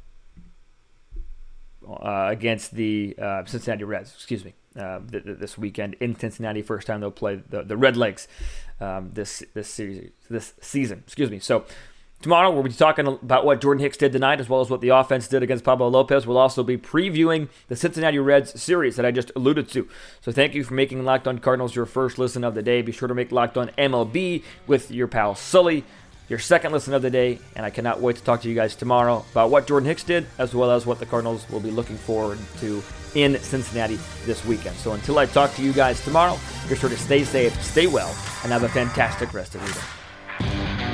uh, 1.88 2.28
against 2.30 2.74
the 2.74 3.16
uh, 3.20 3.44
Cincinnati 3.44 3.84
Reds, 3.84 4.12
excuse 4.14 4.44
me, 4.44 4.54
uh, 4.78 5.00
th- 5.10 5.24
th- 5.24 5.38
this 5.38 5.58
weekend 5.58 5.94
in 5.94 6.14
Cincinnati. 6.14 6.62
First 6.62 6.86
time 6.86 7.00
they'll 7.00 7.10
play 7.10 7.42
the, 7.48 7.62
the 7.62 7.76
Red 7.76 7.96
Legs 7.96 8.28
um, 8.80 9.10
this 9.12 9.42
this 9.54 9.68
series 9.68 10.10
this 10.28 10.54
season. 10.60 11.02
Excuse 11.04 11.30
me. 11.30 11.38
So 11.38 11.64
tomorrow 12.20 12.50
we'll 12.50 12.62
be 12.62 12.72
talking 12.72 13.06
about 13.06 13.44
what 13.44 13.60
Jordan 13.60 13.82
Hicks 13.82 13.96
did 13.96 14.12
tonight, 14.12 14.40
as 14.40 14.48
well 14.48 14.60
as 14.60 14.70
what 14.70 14.80
the 14.80 14.90
offense 14.90 15.28
did 15.28 15.42
against 15.42 15.64
Pablo 15.64 15.88
Lopez. 15.88 16.26
We'll 16.26 16.38
also 16.38 16.62
be 16.62 16.76
previewing 16.76 17.48
the 17.68 17.76
Cincinnati 17.76 18.18
Reds 18.18 18.60
series 18.60 18.96
that 18.96 19.06
I 19.06 19.10
just 19.10 19.32
alluded 19.36 19.68
to. 19.70 19.88
So 20.20 20.32
thank 20.32 20.54
you 20.54 20.64
for 20.64 20.74
making 20.74 21.04
Locked 21.04 21.26
On 21.26 21.38
Cardinals 21.38 21.74
your 21.74 21.86
first 21.86 22.18
listen 22.18 22.44
of 22.44 22.54
the 22.54 22.62
day. 22.62 22.82
Be 22.82 22.92
sure 22.92 23.08
to 23.08 23.14
make 23.14 23.32
Locked 23.32 23.56
On 23.56 23.68
MLB 23.78 24.42
with 24.66 24.90
your 24.90 25.08
pal 25.08 25.34
Sully 25.34 25.84
your 26.30 26.38
second 26.38 26.70
listen 26.70 26.94
of 26.94 27.02
the 27.02 27.10
day, 27.10 27.40
and 27.56 27.66
I 27.66 27.70
cannot 27.70 28.00
wait 28.00 28.14
to 28.14 28.22
talk 28.22 28.42
to 28.42 28.48
you 28.48 28.54
guys 28.54 28.76
tomorrow 28.76 29.24
about 29.32 29.50
what 29.50 29.66
Jordan 29.66 29.88
Hicks 29.88 30.04
did, 30.04 30.26
as 30.38 30.54
well 30.54 30.70
as 30.70 30.86
what 30.86 31.00
the 31.00 31.06
Cardinals 31.06 31.44
will 31.50 31.58
be 31.58 31.72
looking 31.72 31.96
forward 31.96 32.38
to 32.60 32.80
in 33.16 33.36
Cincinnati 33.40 33.98
this 34.26 34.44
weekend. 34.44 34.76
So 34.76 34.92
until 34.92 35.18
I 35.18 35.26
talk 35.26 35.52
to 35.56 35.62
you 35.62 35.72
guys 35.72 36.02
tomorrow, 36.04 36.38
be 36.68 36.76
sure 36.76 36.88
to 36.88 36.96
stay 36.96 37.24
safe, 37.24 37.60
stay 37.60 37.88
well, 37.88 38.14
and 38.44 38.52
have 38.52 38.62
a 38.62 38.68
fantastic 38.68 39.34
rest 39.34 39.56
of 39.56 39.62
your 39.62 39.72
day. 39.72 40.89